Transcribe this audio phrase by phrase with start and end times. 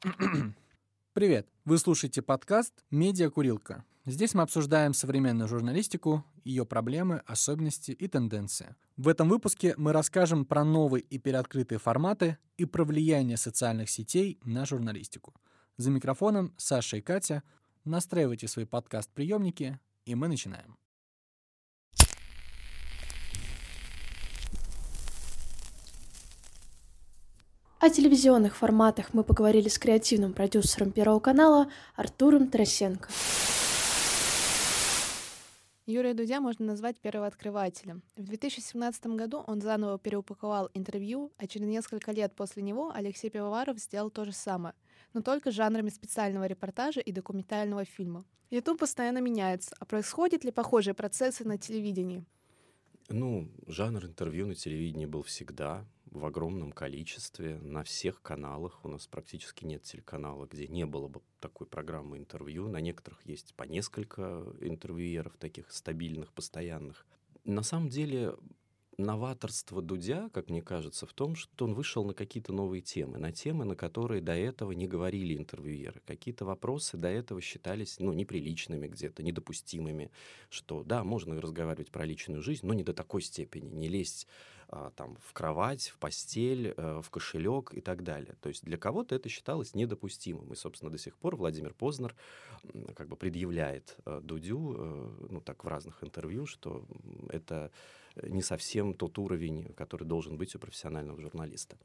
[1.12, 1.46] Привет!
[1.66, 3.84] Вы слушаете подкаст «Медиа Курилка».
[4.06, 8.76] Здесь мы обсуждаем современную журналистику, ее проблемы, особенности и тенденции.
[8.96, 14.40] В этом выпуске мы расскажем про новые и переоткрытые форматы и про влияние социальных сетей
[14.42, 15.34] на журналистику.
[15.76, 17.42] За микрофоном Саша и Катя.
[17.84, 20.78] Настраивайте свои подкаст-приемники, и мы начинаем.
[27.80, 33.08] О телевизионных форматах мы поговорили с креативным продюсером Первого канала Артуром Тарасенко.
[35.86, 38.02] Юрия Дудя можно назвать первооткрывателем.
[38.18, 43.78] В 2017 году он заново переупаковал интервью, а через несколько лет после него Алексей Пивоваров
[43.78, 44.74] сделал то же самое,
[45.14, 48.26] но только жанрами специального репортажа и документального фильма.
[48.50, 52.26] YouTube постоянно меняется, а происходят ли похожие процессы на телевидении?
[53.08, 58.84] Ну, жанр интервью на телевидении был всегда в огромном количестве на всех каналах.
[58.84, 62.68] У нас практически нет телеканала, где не было бы такой программы интервью.
[62.68, 67.06] На некоторых есть по несколько интервьюеров, таких стабильных, постоянных.
[67.44, 68.34] На самом деле
[69.00, 73.32] новаторство Дудя, как мне кажется, в том, что он вышел на какие-то новые темы, на
[73.32, 76.00] темы, на которые до этого не говорили интервьюеры.
[76.06, 80.10] Какие-то вопросы до этого считались ну, неприличными где-то, недопустимыми,
[80.48, 84.26] что да, можно разговаривать про личную жизнь, но не до такой степени, не лезть
[84.72, 88.36] а, там, в кровать, в постель, э, в кошелек и так далее.
[88.40, 90.52] То есть для кого-то это считалось недопустимым.
[90.52, 92.14] И, собственно, до сих пор Владимир Познер
[92.94, 96.86] как бы предъявляет э, Дудю, э, ну так, в разных интервью, что
[97.30, 97.72] это
[98.22, 101.76] не совсем тот уровень, который должен быть у профессионального журналиста.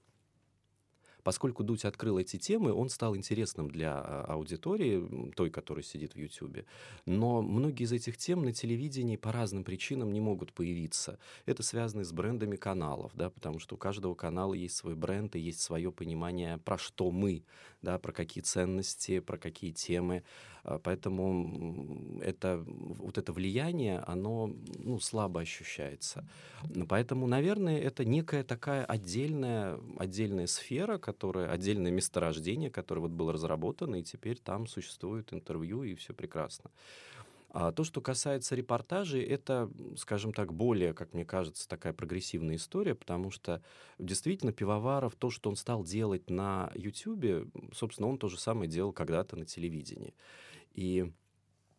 [1.25, 6.19] Поскольку Дудь открыл эти темы, он стал интересным для а, аудитории, той, которая сидит в
[6.19, 6.65] Ютьюбе.
[7.07, 11.17] Но многие из этих тем на телевидении по разным причинам не могут появиться.
[11.47, 15.39] Это связано с брендами каналов, да, потому что у каждого канала есть свой бренд и
[15.39, 17.43] есть свое понимание, про что мы,
[17.85, 20.23] да, про какие ценности, про какие темы.
[20.63, 26.27] А, поэтому это, вот это влияние, оно ну, слабо ощущается.
[26.89, 33.95] Поэтому, наверное, это некая такая отдельная, отдельная сфера, которая, отдельное месторождение, которое вот было разработано,
[33.95, 36.71] и теперь там существует интервью, и все прекрасно.
[37.57, 42.95] А то, что касается репортажей, это, скажем так, более, как мне кажется, такая прогрессивная история,
[42.95, 43.63] потому что
[43.97, 48.91] действительно Пивоваров, то, что он стал делать на YouTube, собственно, он то же самое делал
[48.91, 50.13] когда-то на телевидении.
[50.73, 51.13] И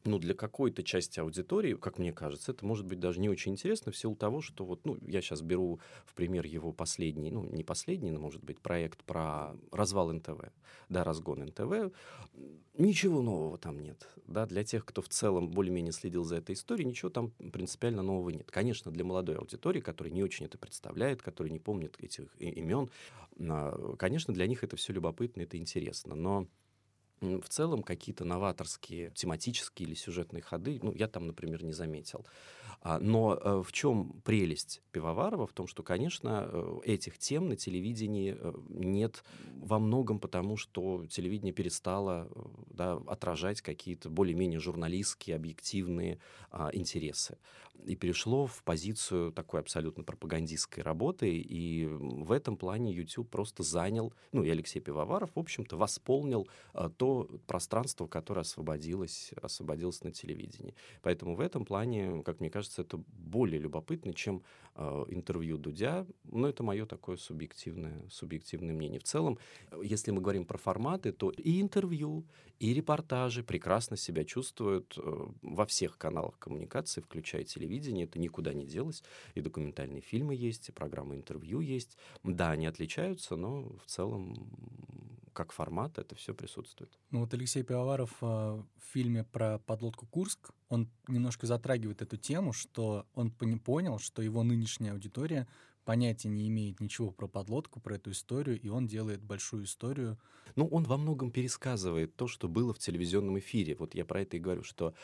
[0.06, 3.93] ну, для какой-то части аудитории, как мне кажется, это может быть даже не очень интересно
[3.93, 7.65] в силу того, что вот, ну, я сейчас беру в пример его последний, ну, не
[7.65, 10.50] последний, но, может быть, проект про развал НТВ,
[10.89, 11.93] да, разгон НТВ.
[12.78, 16.87] Ничего нового там нет, да, для тех, кто в целом более-менее следил за этой историей,
[16.87, 18.50] ничего там принципиально нового нет.
[18.50, 22.91] Конечно, для молодой аудитории, которая не очень это представляет, которая не помнит этих имен,
[23.39, 26.47] а, конечно, для них это все любопытно, это интересно, но
[27.21, 32.27] в целом какие-то новаторские тематические или сюжетные ходы, ну, я там, например, не заметил.
[32.89, 35.49] А, но э, в чем прелесть Пивоварова?
[35.49, 39.25] В том, что, конечно, э, этих тем на телевидении э, нет
[39.57, 42.29] во многом потому, что телевидение перестало
[42.71, 46.21] да, отражать какие-то более-менее журналистские, объективные
[46.53, 47.39] а, интересы.
[47.85, 51.39] И перешло в позицию такой абсолютно пропагандистской работы.
[51.39, 56.89] И в этом плане YouTube просто занял, ну и Алексей Пивоваров, в общем-то, восполнил а,
[56.89, 60.75] то пространство, которое освободилось, освободилось на телевидении.
[61.03, 64.43] Поэтому в этом плане, как мне кажется, это более любопытно, чем
[64.75, 66.07] э, интервью Дудя.
[66.25, 69.01] Но это мое такое субъективное, субъективное мнение.
[69.01, 69.39] В целом,
[69.83, 72.25] если мы говорим про форматы, то и интервью,
[72.59, 78.05] и репортажи прекрасно себя чувствуют э, во всех каналах коммуникации, включая телевидение.
[78.05, 79.03] Это никуда не делось.
[79.35, 81.97] И документальные фильмы есть, и программы интервью есть.
[82.23, 84.49] Да, они отличаются, но в целом
[85.37, 86.91] как формат это все присутствует.
[87.11, 92.55] Ну вот Алексей Пивоваров э, в фильме про подлодку Курск, он немножко затрагивает эту тему,
[92.55, 95.47] что он понял, что его нынешняя аудитория
[95.84, 100.19] понятия не имеет ничего про подлодку, про эту историю, и он делает большую историю.
[100.57, 103.77] Ну, он во многом пересказывает то, что было в телевизионном эфире.
[103.78, 104.95] Вот я про это и говорю, что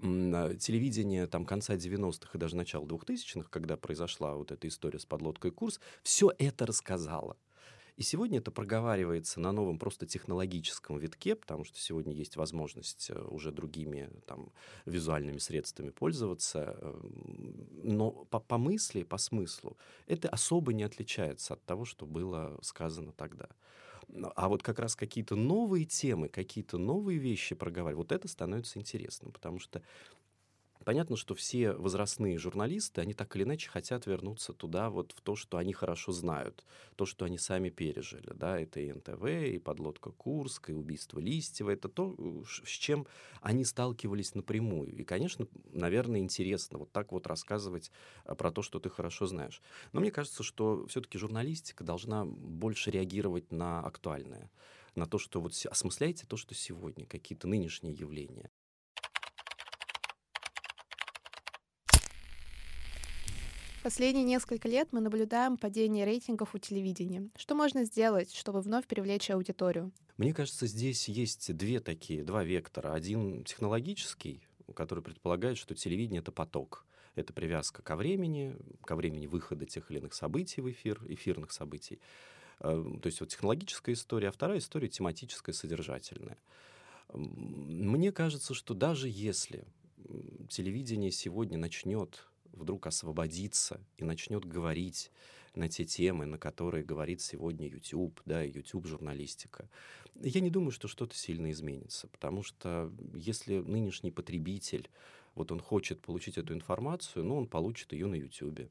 [0.00, 5.52] телевидение там конца 90-х и даже начала 2000-х, когда произошла вот эта история с подлодкой
[5.52, 7.36] «Курс», все это рассказало.
[7.96, 13.18] И сегодня это проговаривается на новом просто технологическом витке, потому что сегодня есть возможность э,
[13.18, 14.52] уже другими там,
[14.84, 16.76] визуальными средствами пользоваться.
[16.82, 22.58] Эм, но по, по мысли, по смыслу это особо не отличается от того, что было
[22.60, 23.48] сказано тогда.
[24.36, 29.32] А вот как раз какие-то новые темы, какие-то новые вещи проговаривать, вот это становится интересным,
[29.32, 29.82] потому что
[30.86, 35.34] Понятно, что все возрастные журналисты, они так или иначе хотят вернуться туда, вот в то,
[35.34, 38.32] что они хорошо знают, то, что они сами пережили.
[38.32, 38.60] Да?
[38.60, 41.70] Это и НТВ, и подлодка Курск, и убийство Листьева.
[41.70, 42.14] Это то,
[42.46, 43.08] с чем
[43.40, 44.94] они сталкивались напрямую.
[44.94, 47.90] И, конечно, наверное, интересно вот так вот рассказывать
[48.24, 49.62] а, про то, что ты хорошо знаешь.
[49.92, 54.52] Но мне кажется, что все-таки журналистика должна больше реагировать на актуальное
[54.94, 58.50] на то, что вот осмысляйте то, что сегодня, какие-то нынешние явления.
[63.86, 67.28] Последние несколько лет мы наблюдаем падение рейтингов у телевидения.
[67.36, 69.92] Что можно сделать, чтобы вновь привлечь аудиторию?
[70.16, 72.94] Мне кажется, здесь есть две такие, два вектора.
[72.94, 74.42] Один технологический,
[74.74, 76.84] который предполагает, что телевидение— это поток.
[77.14, 82.00] Это привязка ко времени, ко времени выхода тех или иных событий в эфир, эфирных событий.
[82.58, 86.38] Э, то есть вот технологическая история, а вторая история тематическая, содержательная.
[87.14, 89.64] Мне кажется, что даже если
[90.48, 92.26] телевидение сегодня начнет
[92.56, 95.10] вдруг освободится и начнет говорить
[95.54, 99.68] на те темы, на которые говорит сегодня YouTube, да, YouTube-журналистика,
[100.22, 104.88] я не думаю, что что-то сильно изменится, потому что если нынешний потребитель,
[105.34, 108.70] вот он хочет получить эту информацию, ну, он получит ее на YouTube.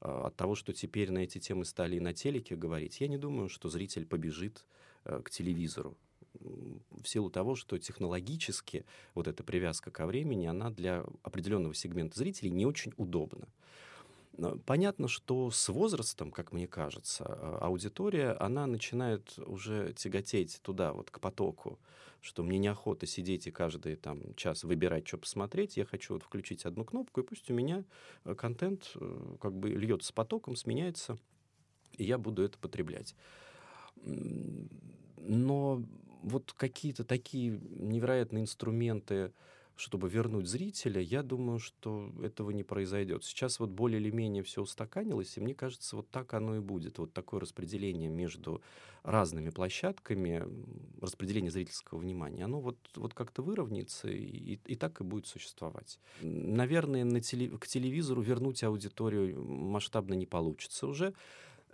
[0.00, 3.18] А, от того, что теперь на эти темы стали и на телеке говорить, я не
[3.18, 4.64] думаю, что зритель побежит
[5.04, 5.96] э, к телевизору
[6.40, 8.84] в силу того, что технологически
[9.14, 13.48] вот эта привязка ко времени, она для определенного сегмента зрителей не очень удобна.
[14.64, 21.10] Понятно, что с возрастом, как мне кажется, а, аудитория, она начинает уже тяготеть туда, вот
[21.10, 21.78] к потоку,
[22.22, 26.64] что мне неохота сидеть и каждый там, час выбирать, что посмотреть, я хочу вот включить
[26.64, 27.84] одну кнопку, и пусть у меня
[28.24, 31.18] э, контент э, как бы льется потоком, сменяется,
[31.98, 33.14] и я буду это потреблять.
[35.18, 35.82] Но
[36.22, 39.32] вот какие-то такие невероятные инструменты,
[39.74, 43.24] чтобы вернуть зрителя, я думаю, что этого не произойдет.
[43.24, 46.98] Сейчас вот более или менее все устаканилось, и мне кажется, вот так оно и будет.
[46.98, 48.62] Вот такое распределение между
[49.02, 50.44] разными площадками,
[51.00, 55.98] распределение зрительского внимания, оно вот, вот как-то выровняется и, и так и будет существовать.
[56.20, 61.14] Наверное, на теле, к телевизору вернуть аудиторию масштабно не получится уже.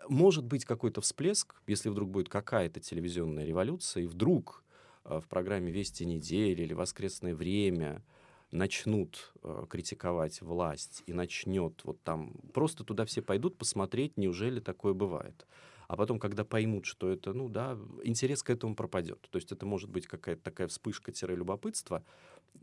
[0.08, 4.64] Может быть какой-то всплеск, если вдруг будет какая-то телевизионная революция, и вдруг
[5.04, 8.04] э, в программе «Вести недели» или «Воскресное время»
[8.50, 12.32] начнут э, критиковать власть и начнет вот там...
[12.54, 15.46] Просто туда все пойдут посмотреть, неужели такое бывает.
[15.88, 19.26] А потом, когда поймут, что это, ну да, интерес к этому пропадет.
[19.30, 22.04] То есть это может быть какая-то такая вспышка-любопытства,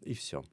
[0.02, 0.44] и все.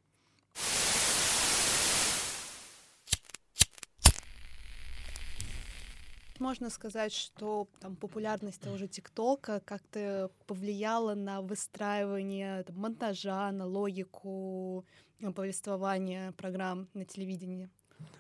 [6.43, 13.65] Можно сказать, что там популярность того же ТикТока как-то повлияла на выстраивание там, монтажа, на
[13.65, 14.85] логику
[15.21, 17.71] э, повествования программ на телевидении?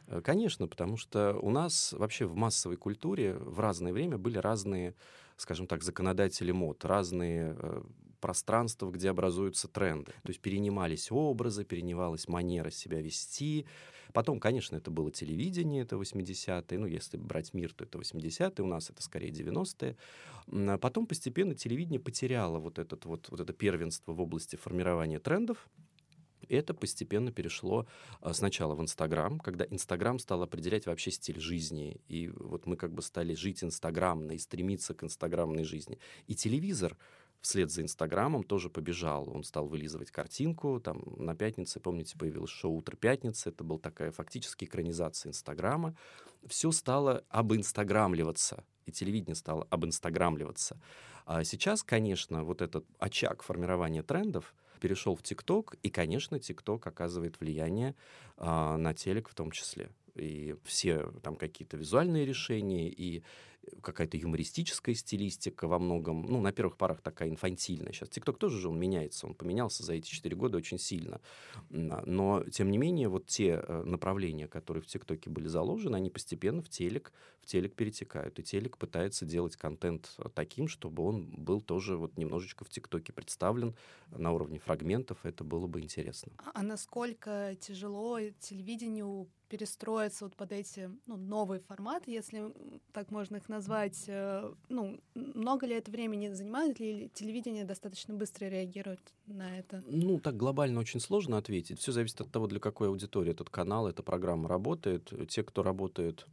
[0.07, 4.95] Э, конечно, потому что у нас вообще в массовой культуре в разное время были разные,
[5.37, 7.57] скажем так, законодатели мод, разные
[8.23, 10.13] пространства, где образуются тренды.
[10.23, 13.67] То есть перенимались образы, перенималась манера себя вести,
[14.13, 18.67] Потом, конечно, это было телевидение, это 80-е, ну, если брать мир, то это 80-е, у
[18.67, 19.97] нас это скорее 90-е.
[20.49, 25.67] А потом постепенно телевидение потеряло вот, этот, вот, вот это первенство в области формирования трендов,
[26.49, 27.87] это постепенно перешло
[28.21, 32.01] а, сначала в Инстаграм, когда Инстаграм стал определять вообще стиль жизни.
[32.09, 35.99] И вот мы как бы стали жить инстаграмно и стремиться к инстаграмной жизни.
[36.27, 36.99] И телевизор
[37.43, 39.29] вслед за Инстаграмом тоже побежал.
[39.29, 40.81] Он стал вылизывать картинку.
[40.81, 43.51] Там на пятнице, помните, появилось шоу «Утро пятницы».
[43.51, 45.95] Это была такая фактически экранизация Инстаграма.
[46.47, 48.65] Все стало обинстаграмливаться.
[48.87, 50.81] И телевидение стало обинстаграмливаться.
[51.27, 57.39] А сейчас, конечно, вот этот очаг формирования трендов перешел в ТикТок, и, конечно, ТикТок оказывает
[57.39, 57.95] влияние
[58.37, 59.91] а, на телек в том числе.
[60.15, 63.23] И все там какие-то визуальные решения, и
[63.81, 67.93] какая-то юмористическая стилистика во многом, ну, на первых порах такая инфантильная.
[67.93, 71.21] Сейчас ТикТок тоже же он меняется, он поменялся за эти четыре года очень сильно.
[71.71, 76.63] Но, тем не менее, вот те э, направления, которые в ТикТоке были заложены, они постепенно
[76.63, 78.39] в телек, в телек перетекают.
[78.39, 83.75] И телек пытается делать контент таким, чтобы он был тоже вот немножечко в ТикТоке представлен
[84.11, 85.25] на уровне фрагментов.
[85.25, 86.33] Это было бы интересно.
[86.39, 92.55] А, а насколько тяжело телевидению перестроиться вот под эти ну, новые форматы, если
[92.93, 94.05] так можно их назвать.
[94.09, 99.83] Э, ну, много ли это времени занимает, ли телевидение достаточно быстро реагирует на это?
[99.87, 101.79] Ну, так глобально очень сложно ответить.
[101.79, 105.13] Все зависит от того, для какой аудитории этот канал, эта программа работает.
[105.29, 106.27] Те, кто работает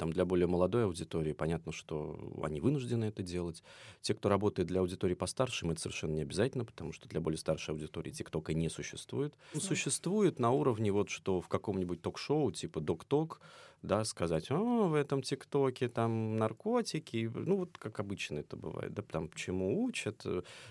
[0.00, 3.62] там для более молодой аудитории понятно, что они вынуждены это делать.
[4.00, 7.36] Те, кто работает для аудитории постарше, им это совершенно не обязательно, потому что для более
[7.36, 9.34] старшей аудитории ТикТока не существует.
[9.54, 13.42] Он существует на уровне вот, что в каком-нибудь ток-шоу типа Док-Ток,
[13.82, 19.02] да, сказать, о, в этом ТикТоке там наркотики, ну вот как обычно это бывает, да,
[19.02, 20.24] там чему учат,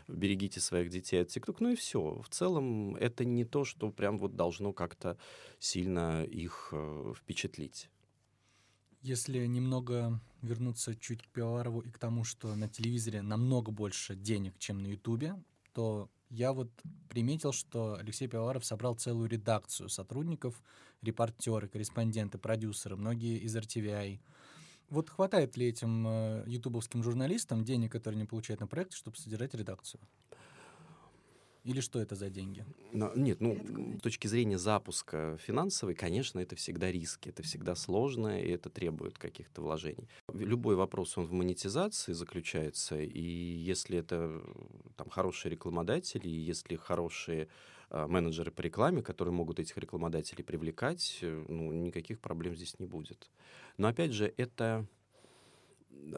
[0.07, 2.19] берегите своих детей от ТикТока, ну и все.
[2.25, 5.19] В целом это не то, что прям вот должно как-то
[5.59, 7.89] сильно их э, впечатлить.
[9.01, 14.57] Если немного вернуться чуть к Пивоварову и к тому, что на телевизоре намного больше денег,
[14.59, 15.35] чем на Ютубе,
[15.73, 16.69] то я вот
[17.07, 20.61] приметил, что Алексей Пивоваров собрал целую редакцию сотрудников,
[21.01, 24.19] репортеры, корреспонденты, продюсеры, многие из RTVI.
[24.89, 29.53] Вот хватает ли этим э, ютубовским журналистам денег, которые они получают на проект, чтобы содержать
[29.53, 30.01] редакцию?
[31.65, 32.65] Или что это за деньги?
[32.93, 33.57] Но, нет, ну,
[33.99, 39.17] с точки зрения запуска финансовой, конечно, это всегда риски, это всегда сложно, и это требует
[39.17, 40.07] каких-то вложений.
[40.33, 44.41] Любой вопрос, он в монетизации заключается, и если это
[44.95, 47.49] там, хорошие рекламодатели, и если хорошие
[47.89, 52.85] э, менеджеры по рекламе, которые могут этих рекламодателей привлекать, э, ну, никаких проблем здесь не
[52.85, 53.29] будет.
[53.77, 54.87] Но, опять же, это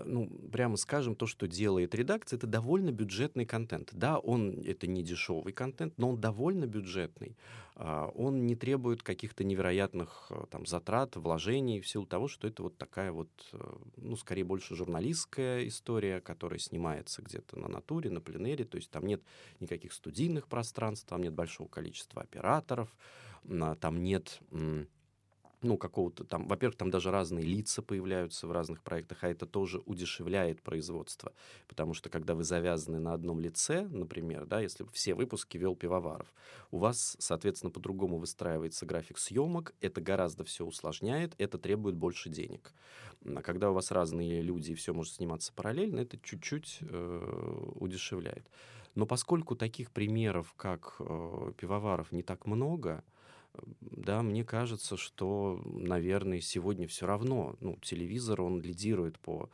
[0.05, 3.89] ну, прямо скажем, то, что делает редакция, это довольно бюджетный контент.
[3.93, 7.35] Да, он это не дешевый контент, но он довольно бюджетный.
[7.75, 12.63] А, он не требует каких-то невероятных э, там, затрат, вложений в силу того, что это
[12.63, 18.21] вот такая вот, э, ну, скорее больше журналистская история, которая снимается где-то на натуре, на
[18.21, 19.21] пленере, то есть там нет
[19.59, 22.95] никаких студийных пространств, там нет большого количества операторов,
[23.79, 24.39] там нет
[25.61, 29.81] ну, какого-то там, во-первых, там даже разные лица появляются в разных проектах, а это тоже
[29.85, 31.33] удешевляет производство,
[31.67, 36.33] потому что когда вы завязаны на одном лице, например, да, если все выпуски вел Пивоваров,
[36.71, 42.73] у вас, соответственно, по-другому выстраивается график съемок, это гораздо все усложняет, это требует больше денег.
[43.23, 48.47] А когда у вас разные люди и все может сниматься параллельно, это чуть-чуть э, удешевляет.
[48.95, 53.03] Но поскольку таких примеров, как э, Пивоваров, не так много,
[53.81, 59.49] да, мне кажется, что, наверное, сегодня все равно, ну, телевизор, он лидирует по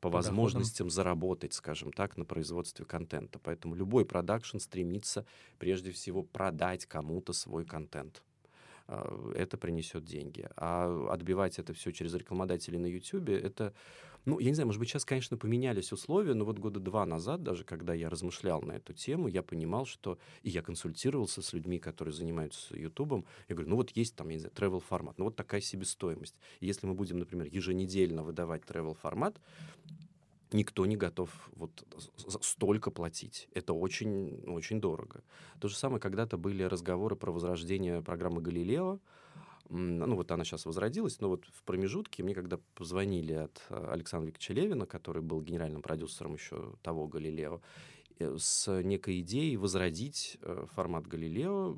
[0.00, 0.90] по, возможностям доходам.
[0.90, 3.38] заработать, скажем так, на производстве контента.
[3.38, 5.26] Поэтому любой продакшн стремится
[5.58, 8.22] прежде всего продать кому-то свой контент.
[8.92, 10.48] А, это принесет деньги.
[10.56, 13.72] А отбивать это все через рекламодателей на YouTube, это
[14.26, 17.42] ну, я не знаю, может быть, сейчас, конечно, поменялись условия, но вот года два назад,
[17.42, 20.18] даже когда я размышлял на эту тему, я понимал, что...
[20.42, 23.24] И я консультировался с людьми, которые занимаются Ютубом.
[23.48, 26.34] Я говорю, ну вот есть там, я не знаю, travel формат, ну вот такая себестоимость.
[26.60, 29.40] Если мы будем, например, еженедельно выдавать travel формат,
[30.52, 31.70] никто не готов вот
[32.42, 33.48] столько платить.
[33.54, 35.22] Это очень, очень дорого.
[35.60, 39.00] То же самое, когда-то были разговоры про возрождение программы «Галилео»,
[39.70, 44.26] ну вот она сейчас возродилась, но вот в промежутке мне когда позвонили от а, Александра
[44.26, 47.60] Викторовича Левина, который был генеральным продюсером еще того «Галилео», э,
[48.38, 51.76] с некой идеей возродить э, формат «Галилео».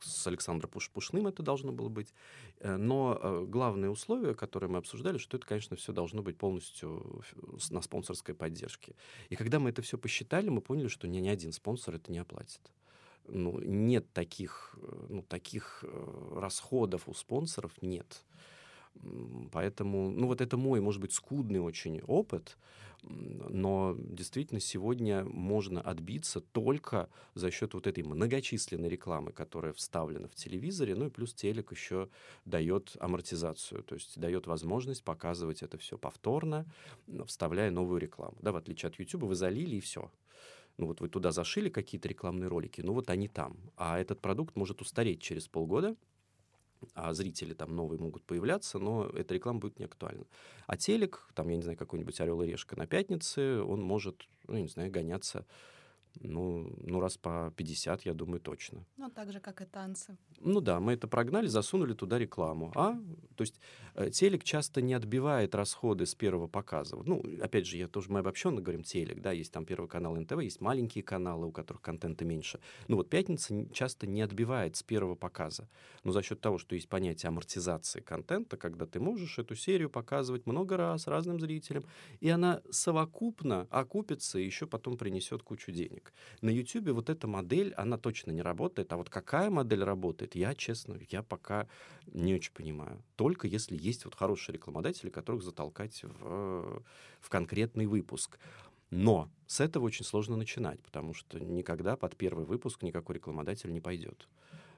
[0.00, 2.12] С Александром Пуш Пушным это должно было быть.
[2.60, 7.22] Э, но главное условие, которое мы обсуждали, что это, конечно, все должно быть полностью
[7.70, 8.94] на спонсорской поддержке.
[9.28, 12.18] И когда мы это все посчитали, мы поняли, что ни, ни один спонсор это не
[12.18, 12.60] оплатит
[13.26, 18.24] ну, нет таких, э, ну, таких э, расходов у спонсоров, нет.
[19.52, 22.56] Поэтому, ну вот это мой, может быть, скудный очень опыт,
[23.02, 30.34] но действительно сегодня можно отбиться только за счет вот этой многочисленной рекламы, которая вставлена в
[30.34, 32.08] телевизоре, ну и плюс телек еще
[32.44, 36.66] дает амортизацию, то есть дает возможность показывать это все повторно,
[37.26, 38.36] вставляя новую рекламу.
[38.40, 40.10] Да, в отличие от YouTube, вы залили и все
[40.76, 43.56] ну вот вы туда зашили какие-то рекламные ролики, ну вот они там.
[43.76, 45.94] А этот продукт может устареть через полгода,
[46.94, 50.26] а зрители там новые могут появляться, но эта реклама будет не актуальна.
[50.66, 54.56] А телек, там, я не знаю, какой-нибудь «Орел и решка» на пятнице, он может, ну,
[54.56, 55.46] я не знаю, гоняться
[56.20, 58.84] ну, ну, раз по 50, я думаю, точно.
[58.96, 60.16] Ну, так же, как и танцы.
[60.40, 62.72] Ну да, мы это прогнали, засунули туда рекламу.
[62.74, 62.92] А,
[63.36, 63.60] то есть
[63.94, 66.96] э, телек часто не отбивает расходы с первого показа.
[67.04, 70.40] Ну, опять же, я тоже, мы обобщенно говорим телек, да, есть там первый канал НТВ,
[70.40, 72.60] есть маленькие каналы, у которых контента меньше.
[72.88, 75.68] Ну вот пятница часто не отбивает с первого показа.
[76.04, 80.46] Но за счет того, что есть понятие амортизации контента, когда ты можешь эту серию показывать
[80.46, 81.84] много раз разным зрителям,
[82.20, 86.12] и она совокупно окупится и еще потом принесет кучу денег ролик.
[86.40, 88.92] На YouTube вот эта модель, она точно не работает.
[88.92, 91.66] А вот какая модель работает, я, честно, я пока
[92.06, 93.02] не очень понимаю.
[93.16, 96.82] Только если есть вот хорошие рекламодатели, которых затолкать в,
[97.20, 98.38] в конкретный выпуск.
[98.90, 103.80] Но с этого очень сложно начинать, потому что никогда под первый выпуск никакой рекламодатель не
[103.80, 104.28] пойдет.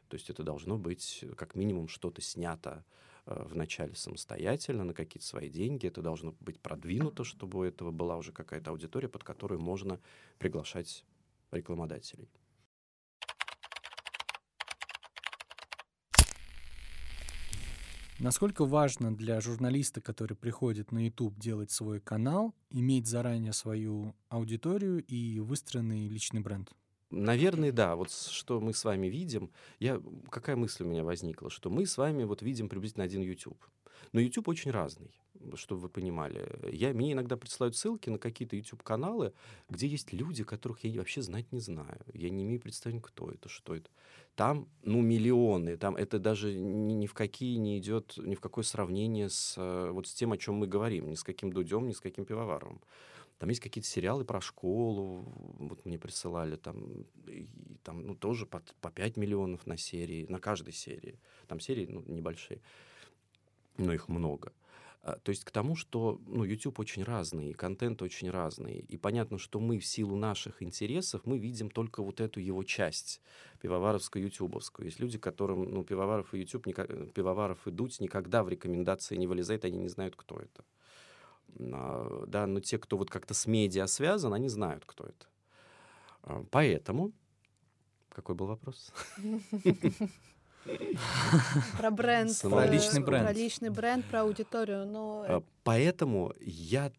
[0.09, 2.85] То есть это должно быть как минимум что-то снято
[3.26, 5.88] э, вначале самостоятельно на какие-то свои деньги.
[5.88, 9.99] Это должно быть продвинуто, чтобы у этого была уже какая-то аудитория, под которую можно
[10.38, 11.04] приглашать
[11.50, 12.28] рекламодателей.
[18.18, 25.04] Насколько важно для журналиста, который приходит на YouTube делать свой канал, иметь заранее свою аудиторию
[25.04, 26.72] и выстроенный личный бренд?
[27.10, 27.94] Наверное, да.
[27.94, 30.00] Вот что мы с вами видим, я,
[30.30, 33.62] какая мысль у меня возникла, что мы с вами вот видим приблизительно один YouTube.
[34.12, 35.10] Но YouTube очень разный,
[35.54, 36.48] чтобы вы понимали.
[36.70, 39.32] Я, мне иногда присылают ссылки на какие-то YouTube-каналы,
[39.68, 42.00] где есть люди, которых я вообще знать не знаю.
[42.14, 43.90] Я не имею представления, кто это, что это.
[44.34, 45.76] Там, ну, миллионы.
[45.76, 49.90] Там это даже ни, ни в какие не идет, ни в какое сравнение с, э,
[49.90, 51.08] вот с тем, о чем мы говорим.
[51.08, 52.80] Ни с каким Дудем, ни с каким Пивоваровым.
[53.38, 55.24] Там есть какие-то сериалы про школу,
[55.58, 57.46] вот мне присылали, там, и,
[57.82, 61.18] там ну, тоже по, по 5 миллионов на серии, на каждой серии.
[61.46, 62.60] Там серии ну, небольшие
[63.78, 64.52] но их много.
[65.06, 68.85] А, то есть к тому, что ну, YouTube очень разный, контент очень разный.
[68.88, 73.21] И понятно, что мы в силу наших интересов, мы видим только вот эту его часть,
[73.61, 74.87] пивоваровскую, ютубовскую.
[74.87, 76.64] Есть люди, которым ну, пивоваров и YouTube,
[77.14, 80.64] пивоваров и Дудь никогда в рекомендации не вылезает, они не знают, кто это.
[81.61, 85.26] А, да, но те, кто вот как-то с медиа связан, они знают, кто это.
[86.23, 87.12] А, поэтому...
[88.09, 88.92] Какой был вопрос?
[91.78, 92.30] Про бренд.
[92.40, 93.25] Про личный бренд.
[93.25, 94.87] Про личный бренд, про аудиторию.
[94.87, 95.25] Но...
[95.28, 96.90] А, поэтому я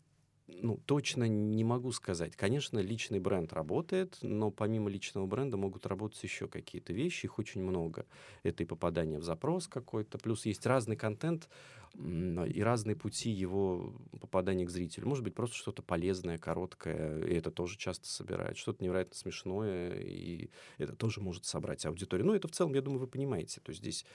[0.47, 2.35] ну, точно не могу сказать.
[2.35, 7.61] Конечно, личный бренд работает, но помимо личного бренда могут работать еще какие-то вещи, их очень
[7.61, 8.05] много.
[8.43, 11.49] Это и попадание в запрос какой-то, плюс есть разный контент
[11.95, 15.07] и разные пути его попадания к зрителю.
[15.07, 18.57] Может быть, просто что-то полезное, короткое, и это тоже часто собирает.
[18.57, 22.27] Что-то невероятно смешное, и это тоже может собрать аудиторию.
[22.27, 23.61] Ну, это в целом, я думаю, вы понимаете.
[23.61, 24.05] То есть здесь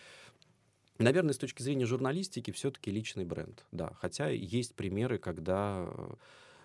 [1.03, 3.93] Наверное, с точки зрения журналистики все-таки личный бренд, да.
[4.01, 6.15] Хотя есть примеры, когда э,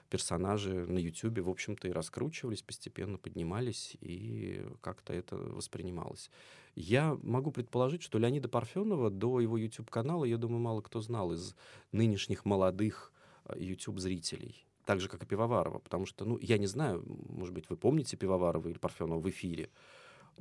[0.09, 6.29] персонажи на YouTube, в общем-то, и раскручивались, постепенно поднимались, и как-то это воспринималось.
[6.75, 11.55] Я могу предположить, что Леонида Парфенова до его YouTube-канала, я думаю, мало кто знал из
[11.91, 13.11] нынешних молодых
[13.45, 14.67] э, YouTube-зрителей.
[14.85, 15.79] Так же, как и Пивоварова.
[15.79, 19.69] Потому что, ну, я не знаю, может быть, вы помните Пивоварова или Парфенова в эфире,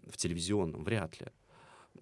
[0.07, 1.29] в телевизионном, вряд ли.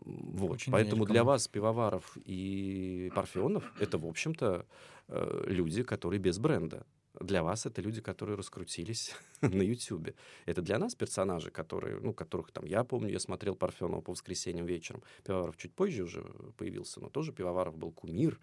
[0.05, 0.53] Вот.
[0.53, 4.67] Очень Поэтому для вас Пивоваров и Парфенов— это, в общем-то,
[5.09, 6.87] э, люди, которые без бренда.
[7.21, 10.15] Для вас это люди, которые раскрутились на Ютьюбе.
[10.47, 14.67] Это для нас персонажи, которые, ну, которых там я помню, я смотрел Парфенова по воскресеньям
[14.67, 15.03] вечером.
[15.25, 16.23] Пивоваров чуть позже уже
[16.57, 18.41] появился, но тоже Пивоваров был кумир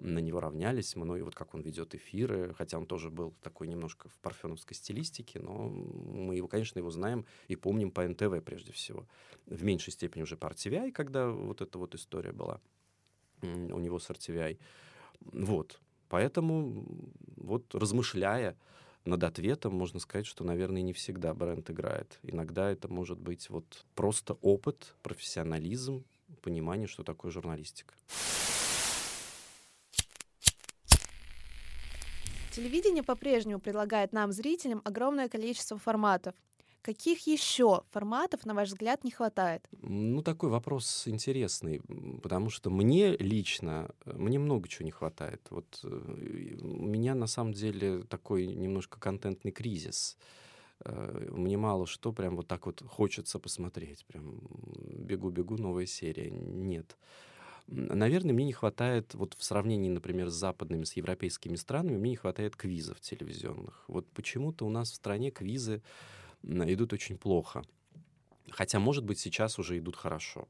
[0.00, 4.08] на него равнялись мной, вот как он ведет эфиры, хотя он тоже был такой немножко
[4.08, 9.06] в парфеновской стилистике, но мы его, конечно, его знаем и помним по НТВ прежде всего.
[9.46, 12.60] В меньшей степени уже по RTVI, когда вот эта вот история была
[13.42, 14.58] у него с RTVI.
[15.32, 15.80] Вот.
[16.08, 16.86] Поэтому
[17.36, 18.56] вот размышляя
[19.04, 22.18] над ответом, можно сказать, что, наверное, не всегда бренд играет.
[22.22, 26.04] Иногда это может быть вот просто опыт, профессионализм,
[26.40, 27.94] понимание, что такое журналистика.
[32.54, 36.36] Телевидение по-прежнему предлагает нам, зрителям, огромное количество форматов.
[36.82, 39.66] Каких еще форматов, на ваш взгляд, не хватает?
[39.82, 41.80] Ну, такой вопрос интересный,
[42.22, 45.44] потому что мне лично, мне много чего не хватает.
[45.50, 45.88] Вот э,
[46.60, 50.16] у меня на самом деле такой немножко контентный кризис.
[50.84, 54.04] Э, мне мало что прям вот так вот хочется посмотреть.
[54.06, 54.38] Прям
[54.86, 56.30] бегу-бегу, новая серия.
[56.30, 56.96] Нет.
[57.66, 62.16] Наверное, мне не хватает, вот в сравнении, например, с западными, с европейскими странами, мне не
[62.16, 63.84] хватает квизов телевизионных.
[63.88, 65.82] Вот почему-то у нас в стране квизы
[66.42, 67.62] идут очень плохо.
[68.50, 70.46] Хотя, может быть, сейчас уже идут хорошо.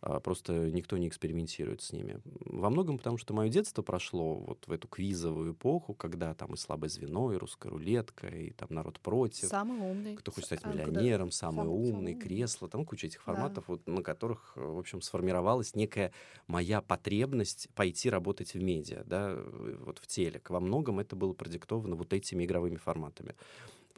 [0.00, 2.20] А, просто никто не экспериментирует с ними.
[2.44, 6.56] Во многом потому, что мое детство прошло вот в эту квизовую эпоху, когда там и
[6.56, 9.48] слабое звено, и русская рулетка, и там народ против.
[9.48, 10.16] Самый умный.
[10.16, 13.72] Кто хочет стать миллионером, самый сам, умный, самый кресло, там куча этих форматов, да.
[13.72, 16.12] вот, на которых, в общем, сформировалась некая
[16.46, 19.36] моя потребность пойти работать в медиа, да,
[19.80, 20.48] вот в телек.
[20.50, 23.34] Во многом это было продиктовано вот этими игровыми форматами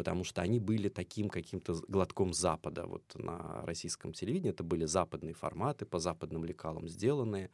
[0.00, 2.86] потому что они были таким каким-то глотком Запада.
[2.86, 7.50] Вот на российском телевидении это были западные форматы, по западным лекалам сделанные.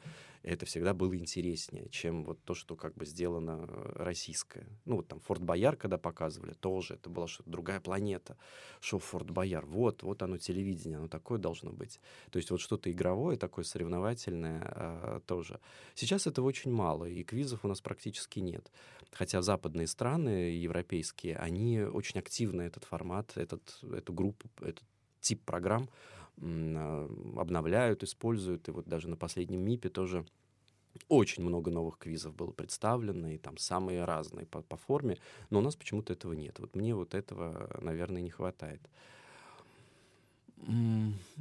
[0.46, 4.64] Это всегда было интереснее, чем вот то, что как бы сделано э, российское.
[4.84, 8.38] Ну вот там Форт Бояр, когда показывали, тоже это была что-то другая планета.
[8.80, 11.98] Шоу Форт Бояр, вот, вот оно телевидение, оно такое должно быть.
[12.30, 15.58] То есть вот что-то игровое, такое соревновательное э, тоже.
[15.96, 18.70] Сейчас этого очень мало, и квизов у нас практически нет.
[19.10, 24.84] Хотя западные страны, европейские, они очень активно этот формат, этот, эту группу, этот
[25.20, 25.88] тип программ
[26.38, 28.68] обновляют, используют.
[28.68, 30.24] И вот даже на последнем МИПе тоже
[31.08, 35.18] очень много новых квизов было представлено, и там самые разные по, по форме,
[35.50, 36.58] но у нас почему-то этого нет.
[36.58, 38.80] Вот мне вот этого, наверное, не хватает.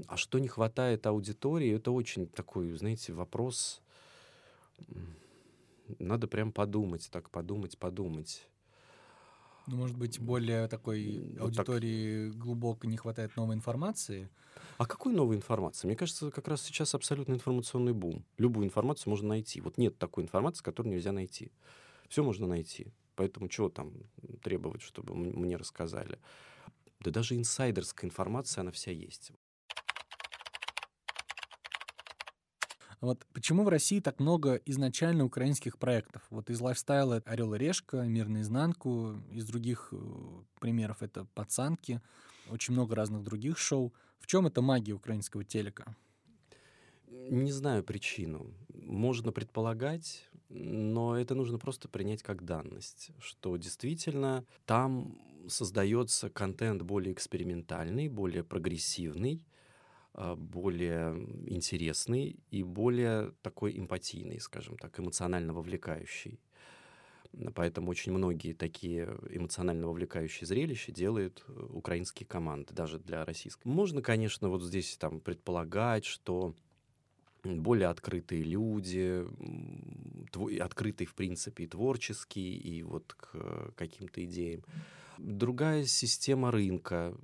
[0.08, 3.82] А что не хватает аудитории, это очень такой, знаете, вопрос.
[6.00, 8.48] Надо прям подумать, так подумать, подумать.
[9.68, 12.38] Ну, может быть, более такой вот аудитории так...
[12.38, 14.30] глубоко не хватает новой информации?
[14.78, 15.88] А какой новой информации?
[15.88, 18.26] Мне кажется, как раз сейчас абсолютно информационный бум.
[18.38, 19.62] Любую информацию можно найти.
[19.62, 21.52] Вот нет такой информации, которую нельзя найти.
[22.10, 22.94] Все можно найти.
[23.16, 23.94] Поэтому чего там
[24.44, 26.20] требовать, чтобы мне рассказали?
[27.00, 29.32] Да даже инсайдерская информация, она вся есть.
[33.06, 36.24] Вот почему в России так много изначально украинских проектов?
[36.32, 39.98] Вот из лайфстайла «Орел и решка», «Мир наизнанку», из других э,
[40.60, 42.02] примеров это «Пацанки»,
[42.50, 43.94] очень много разных других шоу.
[44.18, 45.96] В чем это магия украинского телека?
[47.08, 48.52] Не знаю причину.
[48.74, 55.16] Можно предполагать, но это нужно просто принять как данность, что действительно там
[55.48, 59.44] создается контент более экспериментальный, более прогрессивный,
[60.38, 61.14] более
[61.48, 66.40] интересный и более такой эмпатийный, скажем так, эмоционально вовлекающий.
[67.54, 73.68] Поэтому очень многие такие эмоционально вовлекающие зрелища делают э, украинские команды, даже для российской.
[73.68, 76.56] Можно, конечно, вот здесь там предполагать, что
[77.44, 79.26] более открытые люди,
[80.60, 84.64] открытые, в принципе, и творческие, и вот к каким-то идеям.
[85.18, 87.16] Другая система рынка,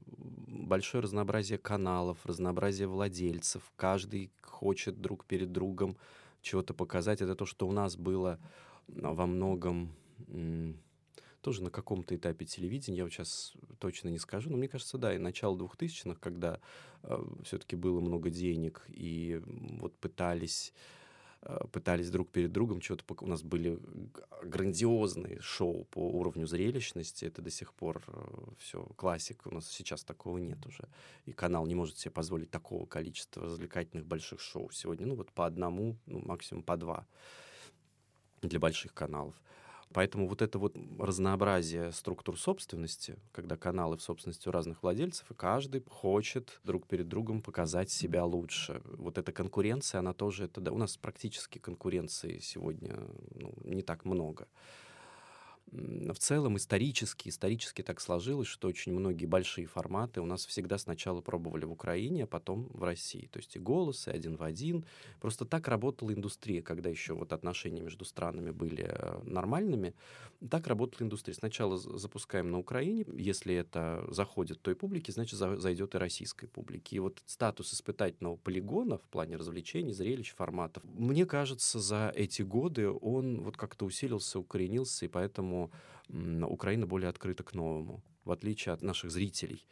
[0.48, 3.72] большое разнообразие каналов, разнообразие владельцев.
[3.76, 5.98] Каждый хочет друг перед другом
[6.42, 7.22] чего-то показать.
[7.22, 8.40] Это то, что у нас было
[8.88, 9.94] во многом
[11.42, 15.14] тоже на каком-то этапе телевидения, я вот сейчас точно не скажу, но мне кажется, да,
[15.14, 16.60] и начало 2000-х, когда
[17.04, 19.42] э, все-таки было много денег, и
[19.80, 20.72] вот пытались
[21.72, 23.04] пытались друг перед другом что-то...
[23.20, 23.80] У нас были
[24.44, 27.26] грандиозные шоу по уровню зрелищности.
[27.26, 28.14] Это до сих пор э,
[28.60, 29.48] все классика.
[29.48, 30.88] У нас сейчас такого нет уже.
[31.26, 35.08] И канал не может себе позволить такого количества развлекательных больших шоу сегодня.
[35.08, 37.08] Ну вот по одному, ну максимум по два
[38.42, 39.36] для больших каналов.
[39.94, 45.34] Поэтому вот это вот разнообразие структур собственности, когда каналы в собственности у разных владельцев, и
[45.34, 48.82] каждый хочет друг перед другом показать себя лучше.
[48.86, 52.98] Вот эта конкуренция, она тоже, это, да, у нас практически конкуренции сегодня
[53.36, 54.48] ну, не так много
[55.72, 61.22] в целом исторически, исторически так сложилось, что очень многие большие форматы у нас всегда сначала
[61.22, 63.30] пробовали в Украине, а потом в России.
[63.32, 64.86] То есть и голосы, один в один.
[65.22, 69.94] Просто так работала индустрия, когда еще вот отношения между странами были э, нормальными.
[70.50, 71.36] Так работала индустрия.
[71.36, 73.06] Сначала запускаем на Украине.
[73.14, 76.98] Если это заходит той публике, значит зайдет и российской публике.
[76.98, 82.90] И вот статус испытательного полигона в плане развлечений, зрелищ, форматов, мне кажется, за эти годы
[82.90, 85.51] он вот как-то усилился, укоренился, и поэтому
[86.10, 89.66] Украина более открыта к новому, в отличие от наших зрителей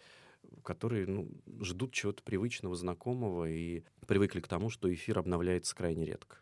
[0.63, 1.29] которые ну,
[1.61, 6.37] ждут чего-то привычного, знакомого и привыкли к тому, что эфир обновляется крайне редко.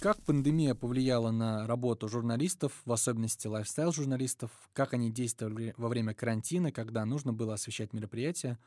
[0.00, 4.50] Как пандемия повлияла на работу журналистов, в особенности лайфстайл-журналистов?
[4.72, 8.58] Как они действовали во время карантина, когда нужно было освещать мероприятия,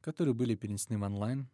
[0.00, 1.48] которые были перенесены в онлайн?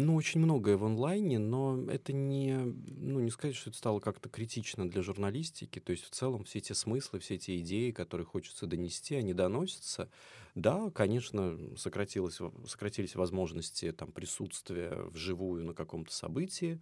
[0.00, 4.28] Ну, очень многое в онлайне, но это не, ну, не сказать, что это стало как-то
[4.28, 5.80] критично для журналистики.
[5.80, 10.08] То есть в целом все эти смыслы, все эти идеи, которые хочется донести, они доносятся.
[10.54, 16.80] Да, конечно, сократилось, сократились возможности там, присутствия вживую на каком-то событии,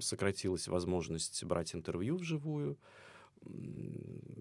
[0.00, 2.78] сократилась возможность брать интервью вживую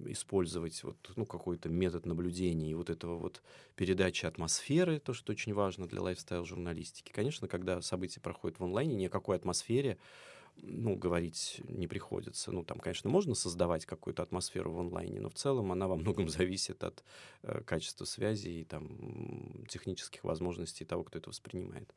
[0.08, 3.42] использовать вот, ну, какой-то метод наблюдения и вот этого вот
[3.76, 7.12] передачи атмосферы, то, что очень важно для лайфстайл-журналистики.
[7.12, 9.98] Конечно, когда события проходят в онлайне, ни о какой атмосфере
[10.62, 12.52] ну, говорить не приходится.
[12.52, 16.30] Ну, там, конечно, можно создавать какую-то атмосферу в онлайне, но в целом она во многом
[16.30, 17.04] зависит от
[17.44, 21.94] э, качества связи и там технических возможностей того, кто это воспринимает.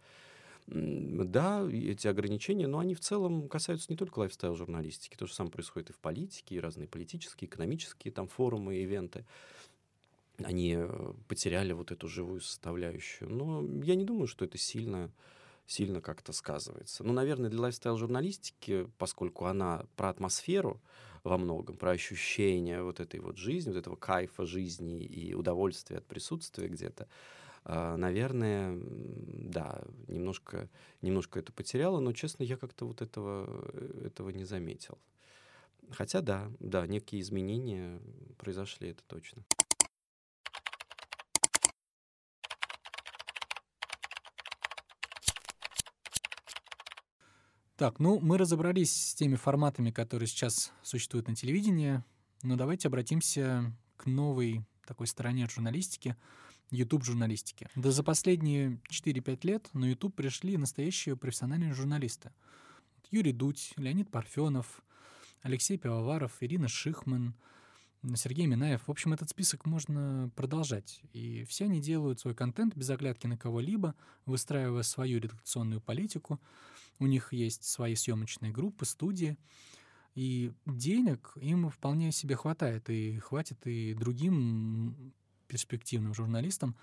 [0.71, 5.17] Да, эти ограничения, но они в целом касаются не только лайфстайл-журналистики.
[5.17, 9.25] То же самое происходит и в политике, и разные политические, экономические там форумы, ивенты.
[10.37, 13.31] Они э, потеряли вот эту живую составляющую.
[13.31, 15.11] Но я не думаю, что это сильно
[15.67, 17.05] сильно как-то сказывается.
[17.05, 20.81] Ну, наверное, для лайфстайл-журналистики, поскольку она про атмосферу
[21.25, 26.07] во многом, про ощущение вот этой вот жизни, вот этого кайфа жизни и удовольствия от
[26.07, 27.07] присутствия где-то,
[27.71, 30.71] а, наверное, да, немножко,
[31.03, 34.97] немножко это потеряло, но, честно, я как-то вот этого, э, этого не заметил.
[35.91, 38.01] Хотя да, да, некие изменения
[38.39, 39.45] произошли, это точно.
[47.77, 52.03] Так, ну мы разобрались с теми форматами, которые сейчас существуют на телевидении,
[52.43, 56.17] но давайте обратимся к новой такой стороне журналистики—
[56.71, 57.69] YouTube-журналистики.
[57.75, 62.31] Да за последние 4-5 лет на YouTube пришли настоящие профессиональные журналисты.
[63.11, 64.83] Юрий Дудь, Леонид Парфенов,
[65.43, 67.35] Алексей Пивоваров, Ирина Шихман,
[68.15, 68.87] Сергей Минаев.
[68.87, 71.01] В общем, этот список можно продолжать.
[71.13, 73.95] И все они делают свой контент без оглядки на кого-либо,
[74.27, 76.41] выстраивая свою редакционную политику—
[76.99, 79.37] у них есть свои съемочные группы, студии,
[80.15, 85.15] и денег им вполне себе хватает, и хватит и другим
[85.49, 86.77] перспективным журналистам.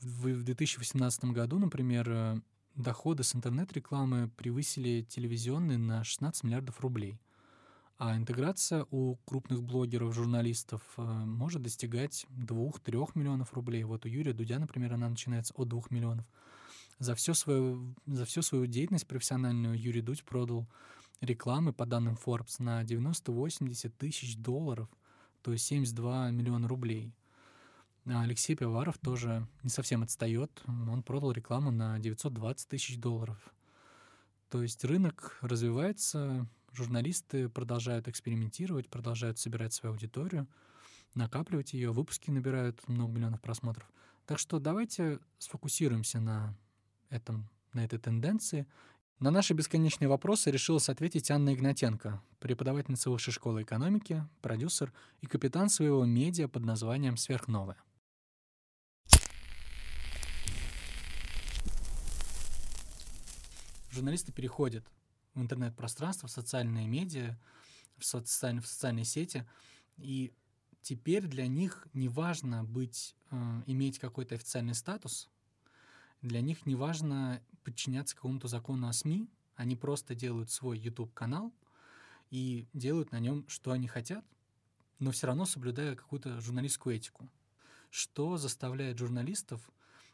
[0.00, 2.40] В 2018 году, например, э,
[2.74, 7.18] доходы с интернет-рекламы превысили телевизионные на 16 миллиардов рублей.
[7.96, 13.84] А интеграция у крупных блогеров, журналистов э, может достигать 2-3 миллионов рублей.
[13.84, 16.26] Вот у Юрия Дудя, например, она начинается от 2 миллионов.
[16.98, 20.68] За, все свою, за всю свою деятельность профессиональную Юрий Дудь продал
[21.20, 24.88] рекламы, по данным Forbes, на 90-80 тысяч долларов,
[25.42, 27.12] то есть 72 миллиона рублей.
[28.06, 30.62] А Алексей Пивоваров тоже не совсем отстает.
[30.66, 33.38] Он продал рекламу на 920 тысяч долларов.
[34.50, 40.46] То есть рынок развивается, журналисты продолжают экспериментировать, продолжают собирать свою аудиторию,
[41.14, 43.90] накапливать ее, выпуски набирают много миллионов просмотров.
[44.26, 46.54] Так что давайте сфокусируемся на
[47.08, 48.66] этом, на этой тенденции.
[49.18, 55.70] На наши бесконечные вопросы решилась ответить Анна Игнатенко, преподавательница Высшей школы экономики, продюсер и капитан
[55.70, 57.78] своего медиа под названием «Сверхновая».
[63.94, 64.84] Журналисты переходят
[65.34, 67.38] в интернет-пространство, в социальные медиа,
[67.96, 68.60] в, социаль...
[68.60, 69.48] в социальные сети,
[69.98, 70.34] и
[70.82, 75.30] теперь для них не важно быть, э, иметь какой-то официальный статус,
[76.22, 81.54] для них не важно подчиняться какому-то закону о СМИ, они просто делают свой YouTube-канал
[82.30, 84.24] и делают на нем, что они хотят,
[84.98, 87.28] но все равно соблюдая какую-то журналистскую этику.
[87.90, 89.70] Что заставляет журналистов,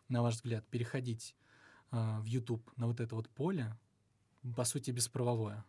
[0.08, 1.34] на ваш взгляд, переходить
[1.90, 3.76] в YouTube на вот это вот поле,
[4.56, 5.64] по сути, бесправовое,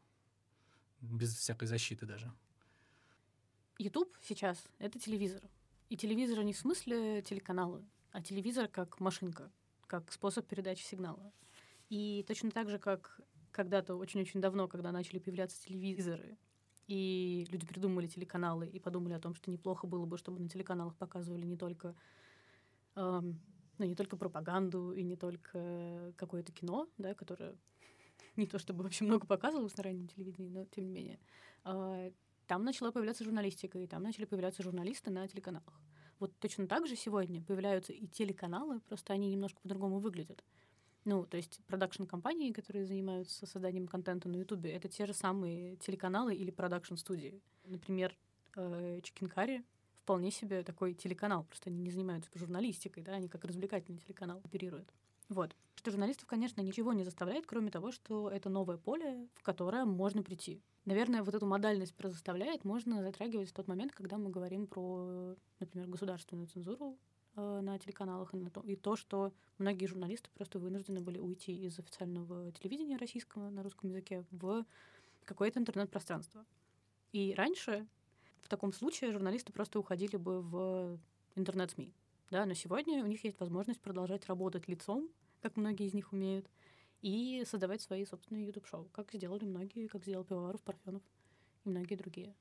[1.01, 2.31] без всякой защиты даже?
[3.77, 5.41] YouTube сейчас— это телевизор.
[5.89, 9.51] И телевизор не в смысле телеканала, а телевизор как машинка,
[9.87, 11.33] как способ передачи сигнала.
[11.89, 13.19] И точно так же, как
[13.51, 16.37] когда-то очень-очень давно, когда начали появляться телевизоры,
[16.87, 20.95] и люди придумали телеканалы и подумали о том, что неплохо было бы, чтобы на телеканалах
[20.95, 21.95] показывали не только,
[22.95, 23.39] эм,
[23.81, 27.55] ну, не только пропаганду и не только какое-то кино, да, которое
[28.35, 31.19] не то чтобы вообще много показывалось на раннем телевидении, но тем не менее.
[31.65, 32.11] Э,
[32.45, 35.81] там начала появляться журналистика, и там начали появляться журналисты на телеканалах.
[36.19, 40.43] Вот точно так же сегодня появляются и телеканалы, просто они немножко по-другому выглядят.
[41.03, 46.35] Ну, то есть продакшн-компании, которые занимаются созданием контента на Ютубе, это те же самые телеканалы
[46.35, 47.41] или продакшн-студии.
[47.65, 48.15] Например,
[48.53, 49.63] Чикенкари э,
[50.11, 54.93] вполне себе такой телеканал, просто они не занимаются журналистикой, да, они как развлекательный телеканал оперируют.
[55.29, 55.55] Вот.
[55.75, 60.21] Что журналистов, конечно, ничего не заставляет, кроме того, что это новое поле, в которое можно
[60.21, 60.61] прийти.
[60.83, 65.87] Наверное, вот эту модальность заставляет можно затрагивать в тот момент, когда мы говорим про, например,
[65.87, 66.97] государственную цензуру
[67.37, 71.53] э, на телеканалах и, на то, и то, что многие журналисты просто вынуждены были уйти
[71.53, 74.65] из официального телевидения российского на русском языке в
[75.23, 76.45] какое-то интернет-пространство.
[77.13, 77.87] И раньше
[78.41, 80.99] в таком случае журналисты просто уходили бы в
[81.35, 81.93] интернет-СМИ.
[82.29, 85.09] Да, но сегодня у них есть возможность продолжать работать лицом,
[85.41, 86.49] как многие из них умеют,
[87.01, 91.01] и создавать свои собственные YouTube-шоу, как сделали многие, как сделал Пивоваров, Парфенов
[91.65, 92.35] и многие другие.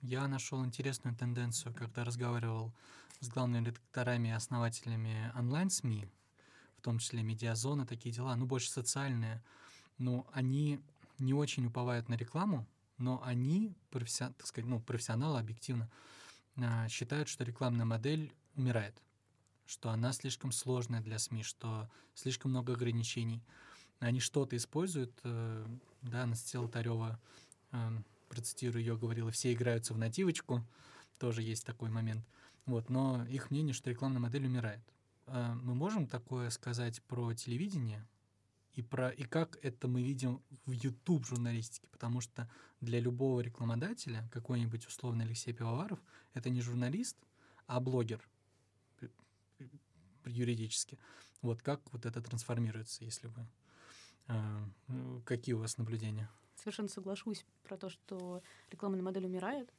[0.00, 2.72] Я нашел интересную тенденцию, когда разговаривал
[3.20, 6.08] с главными редакторами и основателями онлайн-СМИ,
[6.78, 9.42] в том числе медиазона, такие дела, ну, больше социальные,
[9.98, 10.80] но они
[11.18, 12.66] не очень уповают на рекламу,
[13.00, 14.26] но они, професси...
[14.36, 15.90] так сказать, ну, профессионалы объективно,
[16.56, 19.02] а, считают, что рекламная модель умирает
[19.70, 23.40] что она слишком сложная для СМИ, что слишком много ограничений.
[24.00, 25.66] Они что-то используют, э,
[26.02, 27.20] да, Анастасия Лотарева,
[27.70, 27.90] э,
[28.28, 30.66] процитирую ее, говорила, все играются в нативочку,
[31.20, 32.26] тоже есть такой момент.
[32.66, 34.82] Вот, но их мнение, что рекламная модель умирает.
[35.26, 38.04] Э, мы можем такое сказать про телевидение
[38.74, 42.48] и про и как это мы видим в YouTube журналистике, потому что
[42.80, 46.00] для любого рекламодателя какой-нибудь условный Алексей Пивоваров
[46.34, 47.16] это не журналист,
[47.66, 48.26] а блогер
[50.24, 50.98] юридически.
[51.42, 53.46] Вот как вот это трансформируется, если вы...
[54.28, 56.28] Э, какие у вас наблюдения?
[56.56, 59.72] Совершенно соглашусь про то, что рекламная модель умирает.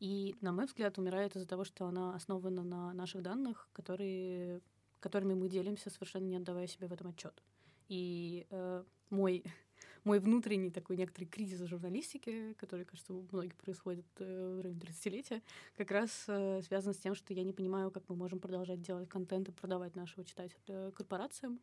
[0.00, 4.60] И, на мой взгляд, умирает из-за того, что она основана на наших данных, которые,
[5.00, 7.42] которыми мы делимся, совершенно не отдавая себе в этом отчет.
[7.88, 9.44] И э, мой
[10.04, 15.42] мой внутренний такой некоторый кризис журналистики, который, кажется, у многих происходит э, в районе 30-летия,
[15.76, 19.08] как раз э, связан с тем, что я не понимаю, как мы можем продолжать делать
[19.08, 21.60] контент и продавать нашего читателя корпорациям,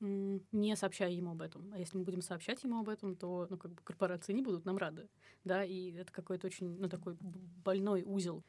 [0.00, 1.72] не сообщая ему об этом.
[1.74, 4.64] А если мы будем сообщать ему об этом, то ну, как бы корпорации не будут
[4.64, 5.08] нам рады.
[5.44, 8.44] Да, и это какой-то очень ну, такой больной узел.